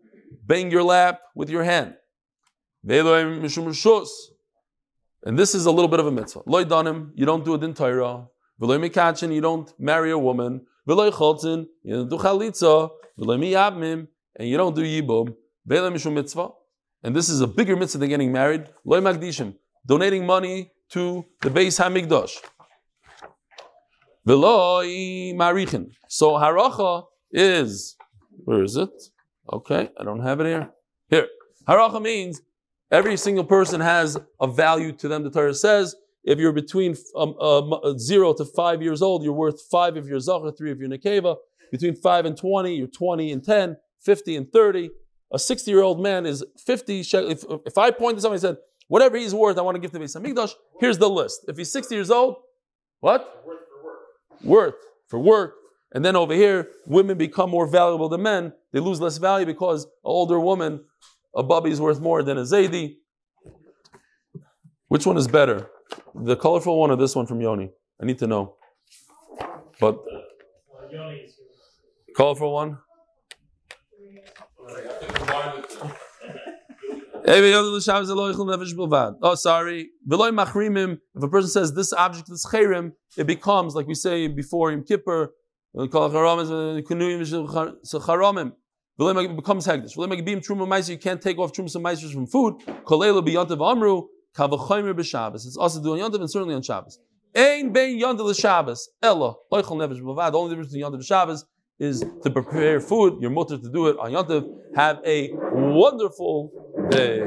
[0.44, 1.96] bang your lap with your hand.
[5.24, 6.42] And this is a little bit of a mitzvah.
[6.46, 6.60] Loy
[7.14, 8.26] you don't do it in Torah.
[8.62, 10.64] V'loy mikachin, you don't marry a woman.
[10.88, 12.90] V'loy cholzin, you don't do chalitza.
[13.18, 14.06] V'loy miyabmim,
[14.36, 15.34] and you don't do yibum.
[15.68, 16.50] V'loy mishum mitzvah.
[17.02, 18.68] And this is a bigger mitzvah than getting married.
[18.84, 22.36] Loy magdishim, donating money to the Beis Hamikdash.
[24.28, 25.90] V'loy marichin.
[26.06, 27.96] So haracha is,
[28.44, 28.90] where is it?
[29.52, 30.70] Okay, I don't have it here.
[31.10, 31.26] Here.
[31.68, 32.42] Haracha means
[32.92, 35.24] every single person has a value to them.
[35.24, 39.60] The Torah says if you're between um, uh, zero to five years old, you're worth
[39.70, 41.36] five if you're zachar, three if you're nekeva.
[41.70, 44.90] Between five and 20, you're 20 and 10, 50 and 30.
[45.32, 47.00] A 60 year old man is 50.
[47.00, 48.56] If, if I point to somebody and said,
[48.88, 51.46] whatever he's worth, I want to give to Beis Hamikdash, here's the list.
[51.48, 52.36] If he's 60 years old,
[53.00, 53.42] what?
[53.46, 54.42] Worth for work.
[54.44, 54.74] Worth
[55.08, 55.54] for work.
[55.94, 58.52] And then over here, women become more valuable than men.
[58.72, 60.84] They lose less value because an older woman,
[61.34, 62.96] a bubby is worth more than a Zaidi.
[64.88, 65.68] Which one is better?
[66.14, 67.70] The colorful one or this one from Yoni?
[68.00, 68.56] I need to know.
[69.80, 69.98] But
[72.16, 72.78] colorful one.
[79.22, 79.90] Oh, sorry.
[80.10, 84.82] If a person says this object is cherim, it becomes, like we say before Yom
[84.84, 85.32] Kippur,
[85.78, 85.90] uh, uh, it
[89.36, 90.88] becomes hegdish.
[90.88, 92.54] You can't take off trumas and from food.
[94.36, 95.46] Kavachoymer b'Shabbos.
[95.46, 96.98] It's also doing Yontav and certainly on Shabbos.
[97.34, 98.88] Ein bein Yontav l'Shabbos.
[99.02, 100.32] Ella loichol nefesh b'vad.
[100.32, 101.44] The only difference between Yontav and Shabbos
[101.78, 103.18] is to prepare food.
[103.20, 104.48] You're mutter to do it on Yontav.
[104.76, 106.50] Have a wonderful
[106.90, 107.20] day.